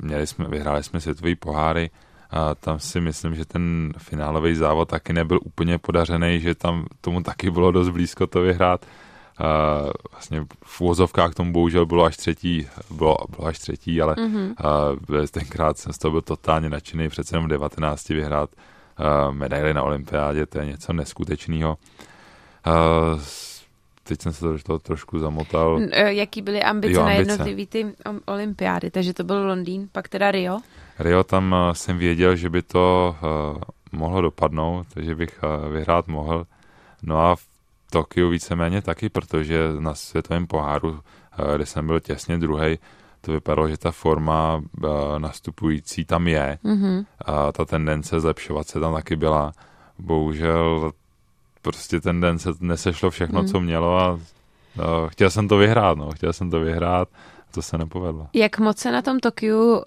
měli 0.00 0.26
jsme, 0.26 0.48
vyhráli 0.48 0.82
jsme 0.82 1.00
světový 1.00 1.34
poháry, 1.34 1.90
a 2.34 2.54
tam 2.54 2.78
si 2.78 3.00
myslím, 3.00 3.34
že 3.34 3.44
ten 3.44 3.92
finálový 3.98 4.54
závod 4.54 4.88
taky 4.88 5.12
nebyl 5.12 5.38
úplně 5.44 5.78
podařený, 5.78 6.40
že 6.40 6.54
tam 6.54 6.86
tomu 7.00 7.22
taky 7.22 7.50
bylo 7.50 7.72
dost 7.72 7.88
blízko 7.88 8.26
to 8.26 8.40
vyhrát. 8.40 8.86
A 9.38 9.80
vlastně 10.12 10.46
v 10.64 10.80
úvozovkách 10.80 11.34
tomu 11.34 11.52
bohužel 11.52 11.86
bylo 11.86 12.04
až 12.04 12.16
třetí, 12.16 12.66
bylo, 12.90 13.16
bylo 13.36 13.46
až 13.46 13.58
třetí, 13.58 14.02
ale 14.02 14.14
mm-hmm. 14.14 14.54
a 14.58 15.26
tenkrát 15.30 15.78
jsem 15.78 15.92
z 15.92 15.98
toho 15.98 16.12
byl 16.12 16.22
totálně 16.22 16.70
nadšený, 16.70 17.08
přece 17.08 17.36
jenom 17.36 17.48
19 17.48 18.08
vyhrát 18.08 18.50
medaily 19.30 19.74
na 19.74 19.82
olympiádě, 19.82 20.46
to 20.46 20.58
je 20.58 20.66
něco 20.66 20.92
neskutečného. 20.92 21.78
Teď 24.02 24.22
jsem 24.22 24.32
se 24.32 24.40
to, 24.40 24.58
to 24.58 24.78
trošku 24.78 25.18
zamotal. 25.18 25.80
E, 25.90 26.14
jaký 26.14 26.42
byly 26.42 26.62
ambice, 26.62 26.92
jo, 26.92 27.00
ambice. 27.00 27.14
na 27.14 27.18
jednotlivý 27.18 27.66
ty 27.66 27.86
olympiády? 28.26 28.90
Takže 28.90 29.14
to 29.14 29.24
byl 29.24 29.46
Londýn, 29.46 29.88
pak 29.92 30.08
teda 30.08 30.30
Rio? 30.30 30.60
Rio 30.98 31.24
tam 31.24 31.54
eh, 31.54 31.74
jsem 31.74 31.98
věděl, 31.98 32.36
že 32.36 32.50
by 32.50 32.62
to 32.62 33.16
uh, 33.22 33.62
mohlo 33.92 34.20
dopadnout, 34.20 34.86
takže 34.94 35.14
bych 35.14 35.40
uh, 35.42 35.72
vyhrát 35.72 36.08
mohl. 36.08 36.46
No 37.02 37.20
a 37.26 37.36
v 37.36 37.46
Tokiu 37.90 38.28
víceméně 38.28 38.82
taky, 38.82 39.08
protože 39.08 39.58
na 39.78 39.94
světovém 39.94 40.46
poháru, 40.46 41.00
kde 41.54 41.66
jsem 41.66 41.86
byl 41.86 42.00
těsně 42.00 42.38
druhý, 42.38 42.78
to 43.20 43.32
vypadalo, 43.32 43.68
že 43.68 43.76
ta 43.76 43.90
forma 43.90 44.62
nastupující 45.18 46.04
tam 46.04 46.28
je. 46.28 46.58
Mm-hmm. 46.64 47.06
A 47.24 47.52
ta 47.52 47.64
tendence 47.64 48.20
zlepšovat 48.20 48.68
se 48.68 48.80
tam 48.80 48.94
taky 48.94 49.16
byla. 49.16 49.52
Bohužel 49.98 50.92
prostě 51.62 52.00
ten 52.00 52.20
den 52.20 52.38
se 52.38 52.50
nesešlo 52.60 53.10
všechno, 53.10 53.42
mm. 53.42 53.48
co 53.48 53.60
mělo 53.60 53.98
a 53.98 54.12
uh, 54.12 54.20
chtěl 55.08 55.30
jsem 55.30 55.48
to 55.48 55.56
vyhrát, 55.56 55.98
no, 55.98 56.10
chtěl 56.10 56.32
jsem 56.32 56.50
to 56.50 56.60
vyhrát 56.60 57.08
to 57.54 57.62
se 57.62 57.78
nepovedlo. 57.78 58.26
Jak 58.32 58.58
moc 58.58 58.78
se 58.78 58.92
na 58.92 59.02
tom 59.02 59.20
Tokiu 59.20 59.72
uh, 59.72 59.82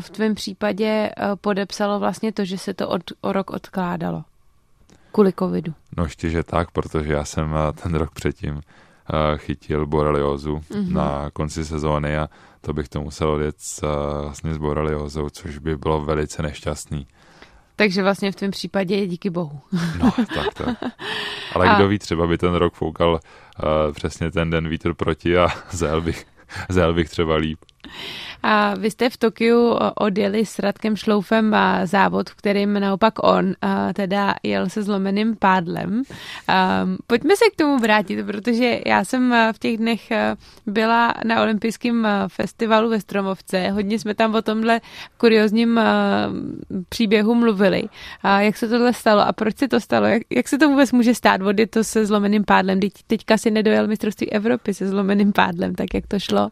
v 0.00 0.10
tvém 0.10 0.34
případě 0.34 1.10
uh, 1.16 1.36
podepsalo 1.40 1.98
vlastně 1.98 2.32
to, 2.32 2.44
že 2.44 2.58
se 2.58 2.74
to 2.74 2.88
od, 2.88 3.02
o 3.20 3.32
rok 3.32 3.50
odkládalo? 3.50 4.24
Kvůli 5.12 5.32
covidu. 5.32 5.74
No 5.96 6.04
ještě, 6.04 6.30
že 6.30 6.42
tak, 6.42 6.70
protože 6.70 7.12
já 7.12 7.24
jsem 7.24 7.52
uh, 7.52 7.58
ten 7.82 7.94
rok 7.94 8.10
předtím 8.10 8.54
uh, 8.54 8.60
chytil 9.36 9.86
boreliozu 9.86 10.56
mm-hmm. 10.56 10.92
na 10.92 11.30
konci 11.30 11.64
sezóny 11.64 12.18
a 12.18 12.28
to 12.60 12.72
bych 12.72 12.88
to 12.88 13.00
musel 13.00 13.30
odjet 13.30 13.56
uh, 13.82 13.88
vlastně 14.22 14.54
s 14.54 14.58
boreliozou, 14.58 15.28
což 15.30 15.58
by 15.58 15.76
bylo 15.76 16.04
velice 16.04 16.42
nešťastný. 16.42 17.06
Takže 17.76 18.02
vlastně 18.02 18.32
v 18.32 18.36
tvém 18.36 18.50
případě 18.50 19.06
díky 19.06 19.30
bohu. 19.30 19.60
No, 19.98 20.12
tak 20.34 20.54
to. 20.54 20.64
Ale 21.54 21.68
a... 21.68 21.74
kdo 21.74 21.88
ví, 21.88 21.98
třeba 21.98 22.26
by 22.26 22.38
ten 22.38 22.54
rok 22.54 22.74
foukal 22.74 23.12
uh, 23.12 23.92
přesně 23.92 24.30
ten 24.30 24.50
den 24.50 24.68
vítr 24.68 24.94
proti 24.94 25.38
a 25.38 25.48
zajel 25.70 26.00
bych 26.00 26.26
zajel 26.68 26.94
bych 26.94 27.10
třeba 27.10 27.36
líp. 27.36 27.58
A 28.42 28.74
vy 28.74 28.90
jste 28.90 29.10
v 29.10 29.16
Tokiu 29.16 29.78
odjeli 29.94 30.46
s 30.46 30.58
Radkem 30.58 30.96
Šloufem 30.96 31.54
a 31.54 31.86
závod, 31.86 32.30
v 32.30 32.34
kterým 32.34 32.80
naopak 32.80 33.14
on 33.22 33.54
teda 33.94 34.34
jel 34.42 34.68
se 34.68 34.82
zlomeným 34.82 35.36
pádlem. 35.36 36.02
Pojďme 37.06 37.36
se 37.36 37.44
k 37.52 37.56
tomu 37.56 37.78
vrátit, 37.78 38.26
protože 38.26 38.80
já 38.86 39.04
jsem 39.04 39.34
v 39.52 39.58
těch 39.58 39.76
dnech 39.76 40.12
byla 40.66 41.14
na 41.24 41.42
olympijském 41.42 42.08
festivalu 42.28 42.90
ve 42.90 43.00
Stromovce. 43.00 43.70
Hodně 43.70 43.98
jsme 43.98 44.14
tam 44.14 44.34
o 44.34 44.42
tomhle 44.42 44.80
kuriozním 45.18 45.80
příběhu 46.88 47.34
mluvili. 47.34 47.82
Jak 48.38 48.56
se 48.56 48.68
tohle 48.68 48.92
stalo 48.92 49.20
a 49.20 49.32
proč 49.32 49.58
se 49.58 49.68
to 49.68 49.80
stalo? 49.80 50.06
Jak, 50.06 50.22
jak 50.30 50.48
se 50.48 50.58
to 50.58 50.68
vůbec 50.68 50.92
může 50.92 51.14
stát? 51.14 51.42
Vody 51.42 51.66
to 51.66 51.84
se 51.84 52.06
zlomeným 52.06 52.44
pádlem. 52.44 52.80
Teď, 52.80 52.92
teďka 53.06 53.38
si 53.38 53.50
nedojel 53.50 53.86
mistrovství 53.86 54.32
Evropy 54.32 54.74
se 54.74 54.88
zlomeným 54.88 55.32
pádlem, 55.32 55.74
tak 55.74 55.94
jak 55.94 56.06
to 56.06 56.18
šlo? 56.18 56.48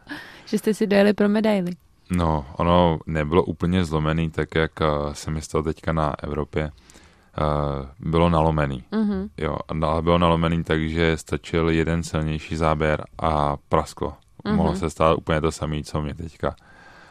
Že 0.50 0.58
jste 0.58 0.74
si 0.74 0.86
dojeli 0.86 1.12
pro 1.12 1.28
medaily. 1.28 1.72
No, 2.10 2.46
ono 2.56 2.98
nebylo 3.06 3.42
úplně 3.42 3.84
zlomený, 3.84 4.30
tak 4.30 4.54
jak 4.54 4.72
uh, 4.80 5.12
se 5.12 5.30
mi 5.30 5.42
stalo 5.42 5.64
teďka 5.64 5.92
na 5.92 6.14
Evropě. 6.22 6.70
Uh, 6.70 7.86
bylo 8.10 8.30
nalomený. 8.30 8.84
Mm-hmm. 8.92 9.28
Jo, 9.38 9.56
ale 9.68 10.02
bylo 10.02 10.18
nalomený, 10.18 10.64
takže 10.64 11.16
stačil 11.16 11.68
jeden 11.68 12.02
silnější 12.02 12.56
záběr 12.56 13.04
a 13.18 13.56
prasklo. 13.68 14.12
Mm-hmm. 14.44 14.54
Mohlo 14.56 14.76
se 14.76 14.90
stát 14.90 15.18
úplně 15.18 15.40
to 15.40 15.52
samé, 15.52 15.82
co 15.82 16.02
mě 16.02 16.14
teďka. 16.14 16.54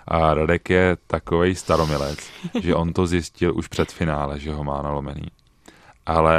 A 0.07 0.33
Radek 0.33 0.69
je 0.69 0.97
takový 1.07 1.55
staromilec, 1.55 2.19
že 2.61 2.75
on 2.75 2.93
to 2.93 3.07
zjistil 3.07 3.55
už 3.55 3.67
před 3.67 3.91
finále, 3.91 4.39
že 4.39 4.53
ho 4.53 4.63
má 4.63 4.81
nalomený. 4.81 5.27
Ale 6.05 6.37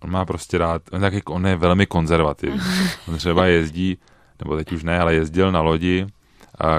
on 0.00 0.10
má 0.10 0.24
prostě 0.24 0.58
rád, 0.58 0.82
on, 0.92 1.00
tak, 1.00 1.30
on 1.30 1.46
je 1.46 1.56
velmi 1.56 1.86
konzervativní. 1.86 2.60
On 3.08 3.16
třeba 3.16 3.46
jezdí, 3.46 3.98
nebo 4.38 4.56
teď 4.56 4.72
už 4.72 4.84
ne, 4.84 5.00
ale 5.00 5.14
jezdil 5.14 5.52
na 5.52 5.60
lodi, 5.60 6.06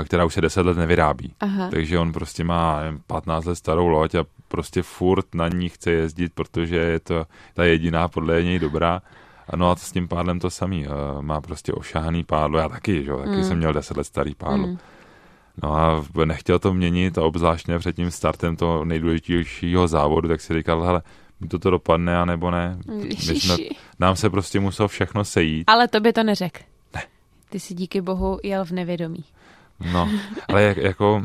která 0.03 0.25
už 0.25 0.33
se 0.33 0.41
10 0.41 0.65
let 0.65 0.77
nevyrábí. 0.77 1.33
Aha. 1.39 1.69
Takže 1.69 1.99
on 1.99 2.13
prostě 2.13 2.43
má 2.43 2.79
nevím, 2.79 3.01
15 3.07 3.45
let 3.45 3.55
starou 3.55 3.87
loď 3.87 4.15
a 4.15 4.25
prostě 4.47 4.81
furt 4.81 5.35
na 5.35 5.47
ní 5.47 5.69
chce 5.69 5.91
jezdit, 5.91 6.33
protože 6.33 6.75
je 6.75 6.99
to 6.99 7.25
ta 7.53 7.63
jediná 7.63 8.07
podle 8.07 8.43
něj 8.43 8.59
dobrá. 8.59 9.01
No 9.55 9.71
a 9.71 9.75
s 9.75 9.91
tím 9.91 10.07
pádlem 10.07 10.39
to 10.39 10.49
samý. 10.49 10.85
Má 11.21 11.41
prostě 11.41 11.73
ošáhaný 11.73 12.23
pádlo, 12.23 12.59
já 12.59 12.69
taky, 12.69 13.03
že? 13.03 13.11
taky 13.11 13.29
mm. 13.29 13.43
jsem 13.43 13.57
měl 13.57 13.73
10 13.73 13.97
let 13.97 14.03
starý 14.03 14.35
pádlo. 14.35 14.67
Mm. 14.67 14.77
No 15.63 15.75
a 15.75 16.05
nechtěl 16.25 16.59
to 16.59 16.73
měnit 16.73 17.17
a 17.17 17.23
obzvláštně 17.23 17.79
před 17.79 17.95
tím 17.95 18.11
startem 18.11 18.55
toho 18.55 18.85
nejdůležitějšího 18.85 19.87
závodu, 19.87 20.27
tak 20.27 20.41
si 20.41 20.53
říkal, 20.53 20.83
hele, 20.83 21.01
to 21.47 21.59
to 21.59 21.69
dopadne, 21.69 22.17
anebo 22.17 22.51
ne. 22.51 22.77
jsme, 23.09 23.55
nám 23.99 24.15
se 24.15 24.29
prostě 24.29 24.59
muselo 24.59 24.87
všechno 24.87 25.25
sejít. 25.25 25.63
Ale 25.67 25.87
to 25.87 25.99
by 25.99 26.13
to 26.13 26.23
neřekl. 26.23 26.59
Ne. 26.95 27.01
Ty 27.49 27.59
si 27.59 27.73
díky 27.73 28.01
bohu 28.01 28.39
jel 28.43 28.65
v 28.65 28.71
nevědomí. 28.71 29.23
No, 29.93 30.09
ale 30.47 30.63
jak, 30.63 30.77
jako 30.77 31.23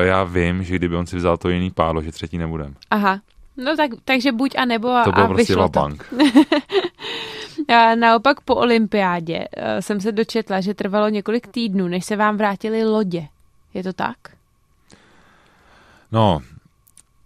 já 0.00 0.24
vím, 0.24 0.64
že 0.64 0.76
kdyby 0.76 0.96
on 0.96 1.06
si 1.06 1.16
vzal 1.16 1.36
to 1.36 1.48
jiný 1.48 1.70
pádlo, 1.70 2.02
že 2.02 2.12
třetí 2.12 2.38
nebudem. 2.38 2.74
Aha, 2.90 3.20
no 3.56 3.76
tak, 3.76 3.90
takže 4.04 4.32
buď 4.32 4.54
a 4.58 4.64
nebo 4.64 4.88
a, 4.88 5.04
to 5.04 5.12
bylo 5.12 5.24
a 5.24 5.28
prostě 5.28 5.52
vyšlo 5.52 5.68
bank. 5.68 6.14
naopak 7.94 8.40
po 8.40 8.54
olympiádě 8.54 9.44
eh, 9.56 9.82
jsem 9.82 10.00
se 10.00 10.12
dočetla, 10.12 10.60
že 10.60 10.74
trvalo 10.74 11.08
několik 11.08 11.46
týdnů, 11.46 11.88
než 11.88 12.04
se 12.04 12.16
vám 12.16 12.36
vrátili 12.36 12.84
lodě. 12.84 13.28
Je 13.74 13.82
to 13.82 13.92
tak? 13.92 14.16
No, 16.12 16.40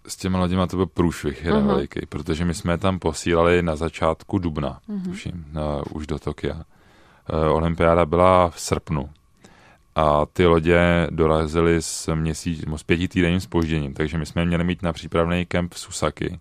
s 0.08 0.16
těma 0.16 0.38
loděma 0.38 0.66
to 0.66 0.76
byl 0.76 0.86
průšvih 0.86 1.44
jeden 1.44 1.62
uh-huh. 1.62 1.66
veliký, 1.66 2.00
protože 2.08 2.44
my 2.44 2.54
jsme 2.54 2.78
tam 2.78 2.98
posílali 2.98 3.62
na 3.62 3.76
začátku 3.76 4.38
dubna, 4.38 4.78
uh-huh. 4.88 5.04
tuším, 5.04 5.44
na, 5.52 5.82
už 5.90 6.06
do 6.06 6.18
Tokia. 6.18 6.54
Uh, 6.54 7.56
olympiáda 7.56 8.06
byla 8.06 8.50
v 8.50 8.60
srpnu 8.60 9.10
a 9.96 10.26
ty 10.26 10.46
lodě 10.46 11.06
dorazily 11.10 11.82
s, 11.82 12.14
měsíc, 12.14 12.64
s 12.76 12.82
pěti 12.82 13.08
týdenním 13.08 13.40
spožděním, 13.40 13.94
takže 13.94 14.18
my 14.18 14.26
jsme 14.26 14.44
měli 14.44 14.64
mít 14.64 14.82
na 14.82 14.92
přípravný 14.92 15.46
kemp 15.46 15.74
v 15.74 15.78
Susaki, 15.78 16.38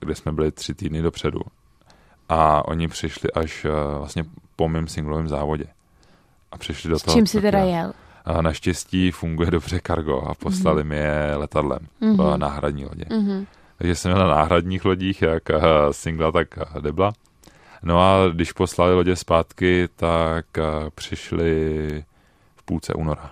kde 0.00 0.14
jsme 0.14 0.32
byli 0.32 0.52
tři 0.52 0.74
týdny 0.74 1.02
dopředu. 1.02 1.40
A 2.28 2.68
oni 2.68 2.88
přišli 2.88 3.32
až 3.32 3.66
vlastně 3.98 4.24
po 4.56 4.68
mém 4.68 4.88
singlovém 4.88 5.28
závodě. 5.28 5.64
A 6.52 6.58
přišli 6.58 6.90
do 6.90 6.98
s 6.98 7.02
toho. 7.02 7.14
čím 7.14 7.26
si 7.26 7.40
teda 7.40 7.58
jel? 7.58 7.92
A 8.24 8.42
naštěstí 8.42 9.10
funguje 9.10 9.50
dobře 9.50 9.80
kargo 9.80 10.20
a 10.20 10.34
poslali 10.34 10.82
mm-hmm. 10.82 10.86
mi 10.86 10.96
je 10.96 11.32
letadlem, 11.36 11.78
mm-hmm. 12.02 12.38
náhradní 12.38 12.84
lodě. 12.84 13.04
Mm-hmm. 13.04 13.46
Takže 13.78 13.94
jsem 13.94 14.12
měl 14.12 14.26
na 14.26 14.34
náhradních 14.34 14.84
lodích, 14.84 15.22
jak 15.22 15.42
singla, 15.90 16.32
tak 16.32 16.48
debla. 16.80 17.12
No 17.82 18.00
a 18.00 18.28
když 18.28 18.52
poslali 18.52 18.94
lodě 18.94 19.16
zpátky, 19.16 19.88
tak 19.96 20.46
uh, 20.58 20.90
přišli 20.94 22.04
v 22.56 22.62
půlce 22.62 22.94
února. 22.94 23.30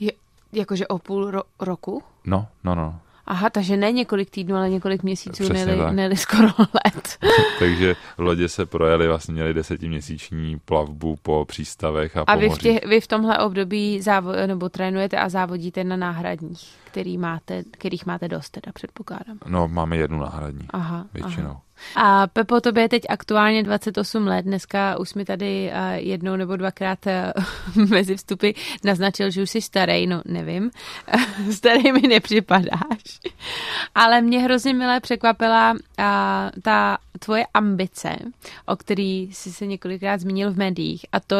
Je, 0.00 0.12
jakože 0.52 0.86
o 0.86 0.98
půl 0.98 1.30
ro- 1.30 1.42
roku? 1.60 2.02
No, 2.24 2.46
no, 2.64 2.74
no. 2.74 3.00
Aha, 3.26 3.50
takže 3.50 3.76
ne 3.76 3.92
několik 3.92 4.30
týdnů, 4.30 4.56
ale 4.56 4.70
několik 4.70 5.02
měsíců, 5.02 5.52
neli, 5.52 5.94
neli 5.94 6.16
skoro 6.16 6.48
let. 6.58 7.18
takže 7.58 7.96
lodě 8.18 8.48
se 8.48 8.66
projeli, 8.66 9.08
vlastně 9.08 9.34
měli 9.34 9.54
desetiměsíční 9.54 10.58
plavbu 10.64 11.16
po 11.22 11.44
přístavech 11.44 12.16
a, 12.16 12.20
a 12.20 12.34
po 12.34 12.40
vy, 12.40 12.50
v 12.50 12.58
těch, 12.58 12.84
vy 12.86 13.00
v 13.00 13.06
tomhle 13.06 13.38
období 13.38 14.00
závo- 14.00 14.46
nebo 14.46 14.68
trénujete 14.68 15.18
a 15.18 15.28
závodíte 15.28 15.84
na 15.84 15.96
náhradních, 15.96 16.68
který 16.96 17.18
máte, 17.18 17.62
kterých 17.70 18.06
máte 18.06 18.28
dost, 18.28 18.50
teda 18.50 18.72
předpokládám. 18.72 19.38
No, 19.46 19.68
máme 19.68 19.96
jednu 19.96 20.18
náhradní, 20.18 20.66
aha, 20.70 21.06
většinou. 21.14 21.56
Aha. 21.94 22.22
A 22.22 22.26
Pepo, 22.26 22.60
tobě 22.60 22.82
je 22.82 22.88
teď 22.88 23.02
aktuálně 23.08 23.62
28 23.62 24.26
let. 24.26 24.42
Dneska 24.42 24.98
už 24.98 25.14
mi 25.14 25.24
tady 25.24 25.72
jednou 25.94 26.36
nebo 26.36 26.56
dvakrát 26.56 26.98
mezi 27.88 28.16
vstupy 28.16 28.50
naznačil, 28.84 29.30
že 29.30 29.42
už 29.42 29.50
jsi 29.50 29.60
starý, 29.60 30.06
no 30.06 30.22
nevím. 30.24 30.70
starý 31.52 31.92
mi 31.92 32.00
nepřipadáš. 32.00 33.20
Ale 33.94 34.20
mě 34.20 34.38
hrozně 34.38 34.74
milé 34.74 35.00
překvapila 35.00 35.74
ta 36.62 36.98
tvoje 37.18 37.46
ambice, 37.54 38.16
o 38.66 38.76
který 38.76 39.22
jsi 39.32 39.52
se 39.52 39.66
několikrát 39.66 40.20
zmínil 40.20 40.52
v 40.52 40.56
médiích. 40.56 41.06
A 41.12 41.20
to, 41.20 41.36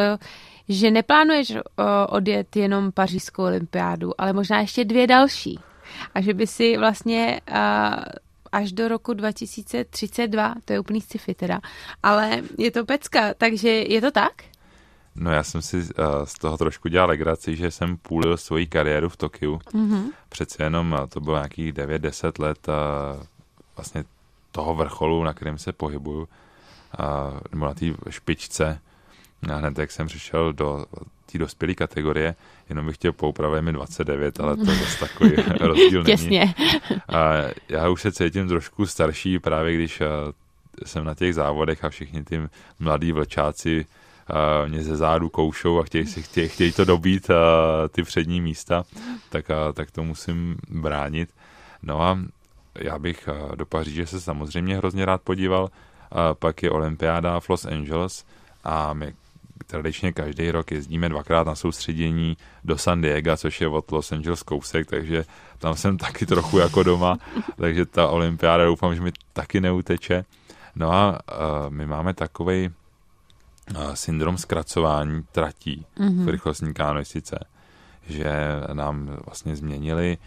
že 0.69 0.91
neplánuješ 0.91 1.53
odjet 2.09 2.57
jenom 2.57 2.93
pařížskou 2.93 3.43
olympiádu, 3.43 4.21
ale 4.21 4.33
možná 4.33 4.61
ještě 4.61 4.85
dvě 4.85 5.07
další. 5.07 5.61
A 6.15 6.21
že 6.21 6.35
by 6.35 6.47
si 6.47 6.77
vlastně 6.77 7.41
až 8.53 8.73
do 8.73 8.89
roku 8.89 9.15
2032, 9.15 10.55
to 10.65 10.73
je 10.73 10.81
úplný 10.81 11.01
sci-fi 11.01 11.35
teda, 11.35 11.61
ale 12.03 12.43
je 12.59 12.71
to 12.71 12.85
pecka, 12.85 13.35
takže 13.35 13.69
je 13.69 14.01
to 14.01 14.11
tak? 14.11 14.33
No 15.15 15.31
já 15.33 15.43
jsem 15.43 15.63
si 15.63 15.77
uh, 15.77 15.85
z 16.25 16.35
toho 16.35 16.59
trošku 16.59 16.89
dělal 16.89 17.09
legraci, 17.09 17.57
že 17.57 17.71
jsem 17.71 17.97
půlil 17.97 18.37
svoji 18.37 18.67
kariéru 18.67 19.09
v 19.09 19.17
Tokiu. 19.17 19.57
Mm-hmm. 19.57 20.03
Přece 20.29 20.63
jenom 20.63 20.93
uh, 20.93 21.07
to 21.07 21.21
bylo 21.21 21.37
nějakých 21.37 21.73
9-10 21.73 22.43
let 22.43 22.69
uh, 22.69 22.75
vlastně 23.77 24.05
toho 24.53 24.75
vrcholu, 24.75 25.25
na 25.25 25.33
kterém 25.33 25.59
se 25.59 25.73
pohybuju, 25.73 26.21
uh, 26.21 26.27
nebo 27.53 27.67
na 27.67 27.75
té 27.75 27.87
špičce. 28.11 28.81
A 29.51 29.55
hned 29.57 29.79
jak 29.79 29.91
jsem 29.91 30.07
přišel 30.07 30.53
do 30.53 30.85
té 31.33 31.39
dospělé 31.39 31.75
kategorie, 31.75 32.35
jenom 32.69 32.87
bych 32.87 32.95
chtěl 32.95 33.13
poupravit 33.13 33.63
mi 33.63 33.73
29, 33.73 34.41
ale 34.41 34.57
to 34.57 34.71
je 34.71 34.77
zase 34.77 34.99
takový 34.99 35.33
rozdíl 35.61 36.05
Těsně. 36.05 36.55
A 37.09 37.33
já 37.69 37.89
už 37.89 38.03
se 38.03 38.13
cítím 38.13 38.49
trošku 38.49 38.87
starší, 38.87 39.39
právě 39.39 39.75
když 39.75 40.01
eh, 40.01 40.07
jsem 40.85 41.05
na 41.05 41.15
těch 41.15 41.35
závodech 41.35 41.85
a 41.85 41.89
všichni 41.89 42.25
ty 42.25 42.41
mladí 42.79 43.13
vlčáci 43.13 43.87
uh, 44.31 44.69
mě 44.69 44.83
ze 44.83 44.97
zádu 44.97 45.29
koušou 45.29 45.81
a 45.81 45.83
chtějí, 45.83 46.07
si, 46.07 46.23
chtějí, 46.23 46.49
chtějí 46.49 46.73
to 46.73 46.85
dobít 46.85 47.31
uh, 47.31 47.37
ty 47.89 48.03
přední 48.03 48.41
místa, 48.41 48.85
tak, 49.29 49.49
uh, 49.49 49.73
tak 49.73 49.91
to 49.91 50.03
musím 50.03 50.57
bránit. 50.69 51.29
No 51.83 52.03
a 52.03 52.19
já 52.79 52.99
bych 52.99 53.29
uh, 53.29 53.57
do 53.57 53.67
Paříže 53.67 54.07
se 54.07 54.21
samozřejmě 54.21 54.77
hrozně 54.77 55.05
rád 55.05 55.23
podíval. 55.23 55.63
Uh, 55.63 55.69
pak 56.39 56.63
je 56.63 56.71
olympiáda 56.71 57.41
v 57.41 57.49
Los 57.49 57.65
Angeles 57.65 58.25
a 58.65 58.93
my 58.93 59.15
tradičně 59.67 60.13
každý 60.13 60.51
rok 60.51 60.73
jezdíme 60.73 61.09
dvakrát 61.09 61.47
na 61.47 61.55
soustředění 61.55 62.37
do 62.65 62.79
San 62.79 63.01
Diego, 63.01 63.37
což 63.37 63.61
je 63.61 63.69
od 63.69 63.91
Los 63.91 64.13
Angeles 64.13 64.43
kousek, 64.43 64.87
takže 64.87 65.25
tam 65.59 65.77
jsem 65.77 65.97
taky 66.07 66.27
trochu 66.27 66.59
jako 66.59 66.83
doma, 66.83 67.19
takže 67.57 67.87
ta 67.87 68.09
olympiáda 68.09 68.65
doufám, 68.65 68.95
že 68.95 69.01
mi 69.01 69.13
taky 69.33 69.61
neuteče. 69.61 70.25
No 70.77 70.93
a 70.93 71.11
uh, 71.11 71.71
my 71.71 71.87
máme 71.87 72.15
takový 72.15 72.71
uh, 73.75 73.95
syndrom 73.95 74.39
zkracování 74.39 75.23
tratí 75.33 75.87
mm-hmm. 75.99 76.25
v 76.25 76.29
rychlostní 76.29 76.75
kanoistice, 76.75 77.39
že 78.09 78.33
nám 78.73 79.19
vlastně 79.27 79.57
změnili 79.57 80.19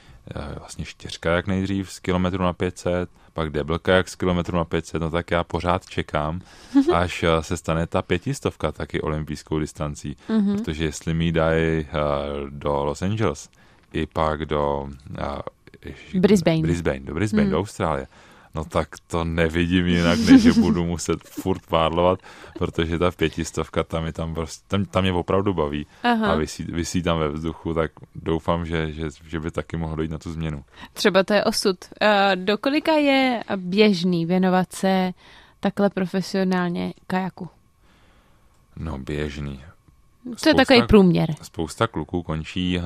vlastně 0.57 0.85
čtyřka 0.85 1.31
jak 1.31 1.47
nejdřív 1.47 1.91
z 1.91 1.99
kilometru 1.99 2.43
na 2.43 2.53
500, 2.53 3.09
pak 3.33 3.49
deblka 3.49 3.93
jak 3.93 4.09
z 4.09 4.15
kilometru 4.15 4.57
na 4.57 4.65
500, 4.65 5.01
no 5.01 5.09
tak 5.09 5.31
já 5.31 5.43
pořád 5.43 5.85
čekám, 5.85 6.41
až 6.93 7.23
eh, 7.23 7.43
se 7.43 7.57
stane 7.57 7.87
ta 7.87 8.01
pětistovka 8.01 8.71
taky 8.71 9.01
olympijskou 9.01 9.59
distancí, 9.59 10.15
mm-hmm. 10.29 10.57
protože 10.57 10.85
jestli 10.85 11.13
mi 11.13 11.31
dají 11.31 11.85
uh, 11.85 12.49
do 12.49 12.85
Los 12.85 13.01
Angeles 13.01 13.49
i 13.93 14.05
pak 14.05 14.45
do 14.45 14.89
uh, 15.09 16.21
Brisbane. 16.21 16.61
Brisbane, 16.61 16.99
do 16.99 17.13
Brisbane, 17.13 17.43
mm. 17.45 17.51
do 17.51 17.59
Austrálie, 17.59 18.07
no 18.55 18.65
tak 18.65 18.87
to 19.07 19.23
nevidím 19.23 19.87
jinak, 19.87 20.19
než 20.19 20.41
že 20.41 20.53
budu 20.53 20.85
muset 20.85 21.23
furt 21.23 21.61
pádlovat, 21.67 22.19
protože 22.57 22.99
ta 22.99 23.11
pětistovka 23.11 23.83
tam 23.83 24.05
je 24.05 24.13
tam 24.13 24.33
prostě, 24.33 24.65
tam, 24.67 24.85
tam 24.85 25.03
mě 25.03 25.13
opravdu 25.13 25.53
baví 25.53 25.87
Aha. 26.03 26.31
a 26.31 26.35
vysí, 26.35 26.63
vysí 26.63 27.03
tam 27.03 27.19
ve 27.19 27.29
vzduchu, 27.29 27.73
tak 27.73 27.91
doufám, 28.15 28.65
že, 28.65 28.91
že, 28.91 29.09
že 29.27 29.39
by 29.39 29.51
taky 29.51 29.77
mohlo 29.77 29.95
dojít 29.95 30.11
na 30.11 30.17
tu 30.17 30.31
změnu. 30.31 30.63
Třeba 30.93 31.23
to 31.23 31.33
je 31.33 31.43
osud. 31.43 31.77
Do 32.35 32.57
kolika 32.57 32.91
je 32.91 33.43
běžný 33.55 34.25
věnovat 34.25 34.73
se 34.73 35.11
takhle 35.59 35.89
profesionálně 35.89 36.93
kajaku? 37.07 37.49
No 38.75 38.97
běžný. 38.97 39.63
To 40.43 40.49
je 40.49 40.55
takový 40.55 40.83
průměr. 40.87 41.35
Spousta 41.41 41.87
kluků 41.87 42.23
končí 42.23 42.77
uh, 42.77 42.83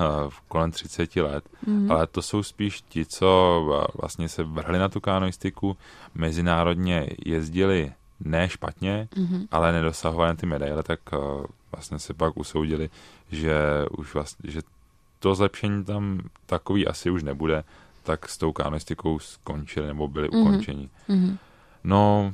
kolem 0.47 0.71
30 0.71 1.15
let, 1.15 1.49
mm. 1.67 1.91
ale 1.91 2.07
to 2.07 2.21
jsou 2.21 2.43
spíš 2.43 2.81
ti, 2.81 3.05
co 3.05 3.61
uh, 3.65 3.83
vlastně 4.01 4.29
se 4.29 4.43
vrhli 4.43 4.79
na 4.79 4.89
tu 4.89 4.99
kanoistiku, 4.99 5.77
mezinárodně 6.15 7.07
jezdili 7.25 7.93
ne 8.19 8.49
špatně, 8.49 9.07
mm-hmm. 9.15 9.47
ale 9.51 9.71
nedosahovali 9.71 10.35
ty 10.35 10.45
medaile, 10.45 10.83
tak 10.83 10.99
uh, 11.13 11.45
vlastně 11.71 11.99
se 11.99 12.13
pak 12.13 12.37
usoudili, 12.37 12.89
že 13.31 13.55
už 13.97 14.13
vlastně, 14.13 14.51
že 14.51 14.61
to 15.19 15.35
zlepšení 15.35 15.83
tam 15.83 16.19
takový 16.45 16.87
asi 16.87 17.09
už 17.09 17.23
nebude, 17.23 17.63
tak 18.03 18.29
s 18.29 18.37
tou 18.37 18.51
kanoistikou 18.51 19.19
skončili 19.19 19.87
nebo 19.87 20.07
byli 20.07 20.29
mm-hmm. 20.29 20.41
ukončeni. 20.41 20.89
Mm-hmm. 21.09 21.37
No, 21.83 22.33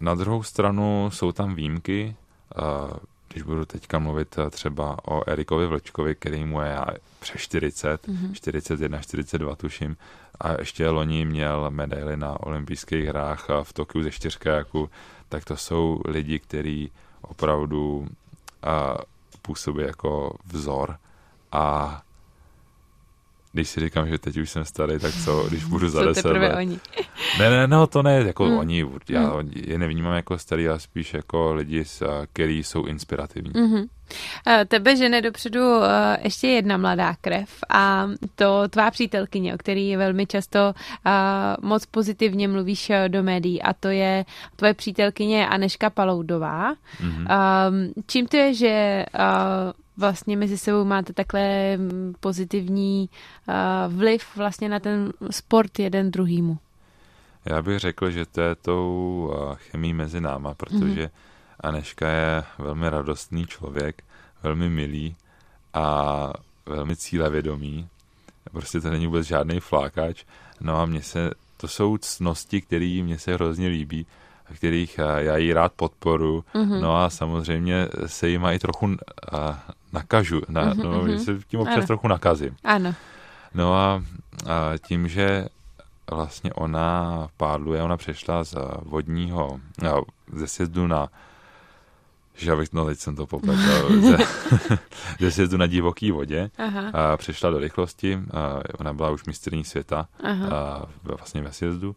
na 0.00 0.14
druhou 0.14 0.42
stranu 0.42 1.10
jsou 1.12 1.32
tam 1.32 1.54
výjimky, 1.54 2.16
když 3.34 3.42
budu 3.42 3.64
teďka 3.64 3.98
mluvit 3.98 4.38
eh, 4.38 4.50
třeba 4.50 4.96
o 5.08 5.30
Erikovi 5.30 5.66
Vlčkovi, 5.66 6.14
který 6.14 6.44
mu 6.44 6.60
je 6.60 6.78
přes 7.20 7.40
40, 7.40 8.08
mm-hmm. 8.08 8.32
41, 8.32 9.00
42 9.00 9.56
tuším, 9.56 9.96
a 10.40 10.52
ještě 10.58 10.88
loni 10.88 11.24
měl 11.24 11.70
medaily 11.70 12.16
na 12.16 12.40
olympijských 12.40 13.04
hrách 13.04 13.46
v 13.62 13.72
Tokiu 13.72 14.02
ze 14.02 14.10
čtyřkajaku, 14.10 14.90
tak 15.28 15.44
to 15.44 15.56
jsou 15.56 16.00
lidi, 16.04 16.38
kteří 16.38 16.90
opravdu 17.20 18.08
a, 18.62 18.98
působí 19.42 19.82
jako 19.82 20.36
vzor. 20.46 20.96
A 21.52 22.02
když 23.54 23.68
si 23.68 23.80
říkám, 23.80 24.08
že 24.08 24.18
teď 24.18 24.36
už 24.36 24.50
jsem 24.50 24.64
starý, 24.64 24.98
tak 24.98 25.14
co, 25.24 25.46
když 25.48 25.64
budu 25.74 25.88
za 25.88 26.04
deset 26.04 26.24
let. 26.24 26.54
oni. 26.56 26.78
Ne, 27.38 27.50
ne, 27.50 27.66
no, 27.66 27.86
to 27.86 28.02
ne, 28.02 28.22
jako 28.26 28.44
mm. 28.44 28.56
oni, 28.56 28.86
já 29.08 29.42
mm. 29.42 29.50
je 29.54 29.78
nevnímám 29.78 30.14
jako 30.14 30.38
starý, 30.38 30.68
ale 30.68 30.80
spíš 30.80 31.14
jako 31.14 31.54
lidi, 31.54 31.84
který 32.32 32.64
jsou 32.64 32.84
inspirativní. 32.84 33.52
Mm-hmm. 33.52 33.86
Tebe 34.68 34.96
žene 34.96 35.22
dopředu 35.22 35.60
ještě 36.22 36.48
jedna 36.48 36.76
mladá 36.76 37.14
krev 37.20 37.50
a 37.68 38.06
to 38.34 38.68
tvá 38.68 38.90
přítelkyně, 38.90 39.54
o 39.54 39.58
který 39.58 39.96
velmi 39.96 40.26
často 40.26 40.74
moc 41.62 41.86
pozitivně 41.86 42.48
mluvíš 42.48 42.92
do 43.08 43.22
médií 43.22 43.62
a 43.62 43.72
to 43.72 43.88
je 43.88 44.24
tvoje 44.56 44.74
přítelkyně 44.74 45.48
Aneška 45.48 45.90
Paloudová. 45.90 46.72
Mm-hmm. 46.72 47.92
Čím 48.06 48.26
to 48.26 48.36
je, 48.36 48.54
že 48.54 49.04
vlastně 49.96 50.36
mezi 50.36 50.58
sebou 50.58 50.84
máte 50.84 51.12
takhle 51.12 51.78
pozitivní 52.20 53.08
vliv 53.88 54.36
vlastně 54.36 54.68
na 54.68 54.80
ten 54.80 55.12
sport 55.30 55.78
jeden 55.78 56.10
druhýmu? 56.10 56.58
Já 57.44 57.62
bych 57.62 57.78
řekl, 57.78 58.10
že 58.10 58.26
to 58.26 58.40
je 58.40 58.54
tou 58.54 59.32
chemí 59.54 59.94
mezi 59.94 60.20
náma, 60.20 60.54
protože 60.54 61.04
mm-hmm. 61.04 61.10
Aneška 61.64 62.08
je 62.08 62.44
velmi 62.58 62.90
radostný 62.90 63.46
člověk, 63.46 64.02
velmi 64.42 64.68
milý 64.68 65.16
a 65.74 66.32
velmi 66.66 66.96
cílevědomý. 66.96 67.88
Prostě 68.52 68.80
to 68.80 68.90
není 68.90 69.06
vůbec 69.06 69.26
žádný 69.26 69.60
flákač. 69.60 70.24
No 70.60 70.80
a 70.80 70.84
mně 70.86 71.02
se, 71.02 71.30
to 71.56 71.68
jsou 71.68 71.98
cnosti, 71.98 72.60
které 72.60 73.00
mně 73.02 73.18
se 73.18 73.34
hrozně 73.34 73.68
líbí, 73.68 74.06
kterých 74.54 74.98
já 75.16 75.36
jí 75.36 75.52
rád 75.52 75.72
podporu. 75.72 76.44
Mm-hmm. 76.54 76.80
No 76.80 76.96
a 76.96 77.10
samozřejmě 77.10 77.88
se 78.06 78.28
jí 78.28 78.38
i 78.38 78.58
trochu 78.58 78.96
nakažu, 79.92 80.42
na, 80.48 80.74
mm-hmm, 80.74 80.84
no, 80.84 81.04
mm-hmm. 81.04 81.24
se 81.24 81.38
tím 81.48 81.60
občas 81.60 81.76
ano. 81.76 81.86
trochu 81.86 82.08
nakazím. 82.08 82.56
Ano. 82.64 82.94
No 83.54 83.74
a, 83.74 84.02
a 84.46 84.78
tím, 84.78 85.08
že 85.08 85.48
vlastně 86.10 86.52
ona 86.52 87.28
pádluje, 87.36 87.82
ona 87.82 87.96
přešla 87.96 88.44
z 88.44 88.54
vodního, 88.82 89.60
no, 89.82 90.02
ze 90.32 90.46
sjezdu 90.46 90.86
na 90.86 91.08
že 92.34 92.52
abych, 92.52 92.72
no 92.72 92.86
teď 92.86 92.98
jsem 92.98 93.16
to 93.16 93.26
popletl, 93.26 94.00
ze, 94.00 94.16
ze 95.20 95.30
sjezdu 95.30 95.56
na 95.56 95.66
divoký 95.66 96.10
vodě 96.10 96.50
Aha. 96.58 96.90
a 96.92 97.16
přešla 97.16 97.50
do 97.50 97.58
rychlosti, 97.58 98.18
a 98.32 98.60
ona 98.80 98.92
byla 98.92 99.10
už 99.10 99.24
mistrní 99.24 99.64
světa 99.64 100.08
a 100.50 100.82
vlastně 101.02 101.42
ve 101.42 101.52
sjezdu 101.52 101.96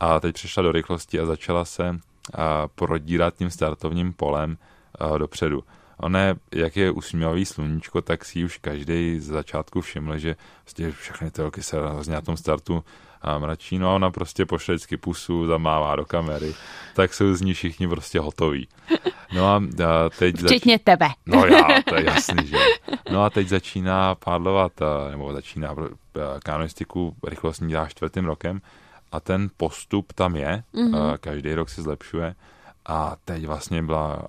a 0.00 0.20
teď 0.20 0.34
přešla 0.34 0.62
do 0.62 0.72
rychlosti 0.72 1.20
a 1.20 1.26
začala 1.26 1.64
se 1.64 1.98
a 2.34 2.68
prodírat 2.68 3.34
tím 3.34 3.50
startovním 3.50 4.12
polem 4.12 4.58
a 4.98 5.18
dopředu. 5.18 5.64
Ona, 5.96 6.20
jak 6.54 6.76
je 6.76 6.90
usmívavý 6.90 7.44
sluníčko, 7.44 8.02
tak 8.02 8.24
si 8.24 8.44
už 8.44 8.58
každý 8.58 9.20
z 9.20 9.26
začátku 9.26 9.80
všiml, 9.80 10.18
že 10.18 10.36
vlastně 10.64 10.90
všechny 10.90 11.30
ty 11.30 11.42
roky 11.42 11.62
se 11.62 11.88
hrozně 11.88 12.14
na 12.14 12.20
tom 12.20 12.36
startu 12.36 12.84
a 13.22 13.38
mračí, 13.38 13.78
no 13.78 13.90
a 13.90 13.94
ona 13.94 14.10
prostě 14.10 14.46
pošle 14.46 14.74
vždycky 14.74 14.96
pusu, 14.96 15.46
zamává 15.46 15.96
do 15.96 16.04
kamery, 16.04 16.54
tak 16.94 17.14
jsou 17.14 17.34
z 17.34 17.40
ní 17.40 17.54
všichni 17.54 17.88
prostě 17.88 18.20
hotoví. 18.20 18.68
No 19.32 19.46
a, 19.46 19.62
teď... 20.18 20.36
Včetně 20.36 20.74
zač... 20.74 20.82
tebe. 20.84 21.08
No 21.26 21.46
já, 21.46 21.82
to 21.88 21.94
je 21.94 22.04
jasný, 22.04 22.46
že 22.46 22.56
No 23.10 23.24
a 23.24 23.30
teď 23.30 23.48
začíná 23.48 24.14
pádlovat, 24.14 24.72
nebo 25.10 25.32
začíná 25.32 25.74
kanoistiku 26.42 27.16
rychlostní 27.24 27.68
dělá 27.68 27.88
čtvrtým 27.88 28.24
rokem 28.24 28.60
a 29.12 29.20
ten 29.20 29.50
postup 29.56 30.12
tam 30.12 30.36
je, 30.36 30.62
mm-hmm. 30.74 31.18
každý 31.18 31.54
rok 31.54 31.68
se 31.68 31.82
zlepšuje 31.82 32.34
a 32.86 33.16
teď 33.24 33.46
vlastně 33.46 33.82
byla 33.82 34.28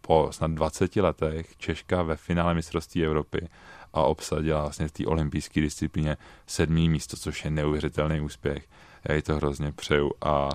po 0.00 0.28
snad 0.30 0.50
20 0.50 0.96
letech 0.96 1.56
Češka 1.56 2.02
ve 2.02 2.16
finále 2.16 2.54
mistrovství 2.54 3.04
Evropy 3.04 3.48
a 3.94 4.02
obsadila 4.02 4.62
vlastně 4.62 4.88
v 4.88 4.92
té 4.92 5.06
olympijské 5.06 5.60
disciplíně 5.60 6.16
sedmý 6.46 6.88
místo, 6.88 7.16
což 7.16 7.44
je 7.44 7.50
neuvěřitelný 7.50 8.20
úspěch. 8.20 8.64
Já 9.08 9.14
jí 9.14 9.22
to 9.22 9.36
hrozně 9.36 9.72
přeju 9.72 10.12
a 10.22 10.48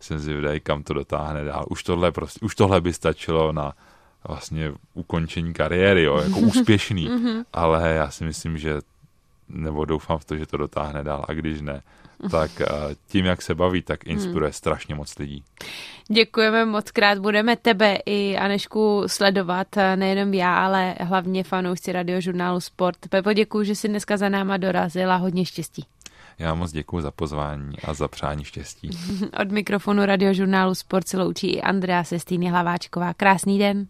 jsem 0.00 0.18
zvědavý, 0.18 0.60
kam 0.60 0.82
to 0.82 0.94
dotáhne 0.94 1.44
dál. 1.44 1.66
Už 1.70 1.82
tohle, 1.82 2.12
prostě, 2.12 2.46
už 2.46 2.54
tohle 2.54 2.80
by 2.80 2.92
stačilo 2.92 3.52
na 3.52 3.72
vlastně 4.28 4.72
ukončení 4.94 5.52
kariéry, 5.52 6.02
jo, 6.02 6.16
jako 6.16 6.38
úspěšný, 6.40 7.08
mhm. 7.08 7.42
ale 7.52 7.90
já 7.90 8.10
si 8.10 8.24
myslím, 8.24 8.58
že 8.58 8.80
nebo 9.48 9.84
doufám 9.84 10.18
v 10.18 10.24
to, 10.24 10.36
že 10.36 10.46
to 10.46 10.56
dotáhne 10.56 11.04
dál 11.04 11.24
a 11.28 11.32
když 11.32 11.60
ne, 11.60 11.82
tak 12.30 12.50
tím, 13.08 13.24
jak 13.24 13.42
se 13.42 13.54
baví, 13.54 13.82
tak 13.82 14.06
inspiruje 14.06 14.48
hmm. 14.48 14.52
strašně 14.52 14.94
moc 14.94 15.18
lidí. 15.18 15.44
Děkujeme 16.08 16.64
moc 16.64 16.90
krát, 16.90 17.18
budeme 17.18 17.56
tebe 17.56 17.98
i 18.06 18.36
Anešku 18.36 19.02
sledovat, 19.06 19.66
nejenom 19.96 20.34
já, 20.34 20.64
ale 20.64 20.94
hlavně 21.00 21.44
fanoušci 21.44 21.92
radiožurnálu 21.92 22.60
Sport. 22.60 22.96
Pepo, 23.08 23.32
děkuji, 23.32 23.64
že 23.64 23.74
jsi 23.74 23.88
dneska 23.88 24.16
za 24.16 24.28
náma 24.28 24.56
dorazila, 24.56 25.16
hodně 25.16 25.44
štěstí. 25.44 25.86
Já 26.38 26.54
moc 26.54 26.72
děkuji 26.72 27.00
za 27.00 27.10
pozvání 27.10 27.76
a 27.84 27.94
za 27.94 28.08
přání 28.08 28.44
štěstí. 28.44 28.90
Od 29.40 29.50
mikrofonu 29.50 30.06
radiožurnálu 30.06 30.74
Sport 30.74 31.08
se 31.08 31.18
loučí 31.18 31.50
i 31.50 31.62
Andrea 31.62 32.04
Sestýny 32.04 32.48
Hlaváčková. 32.48 33.14
Krásný 33.14 33.58
den. 33.58 33.86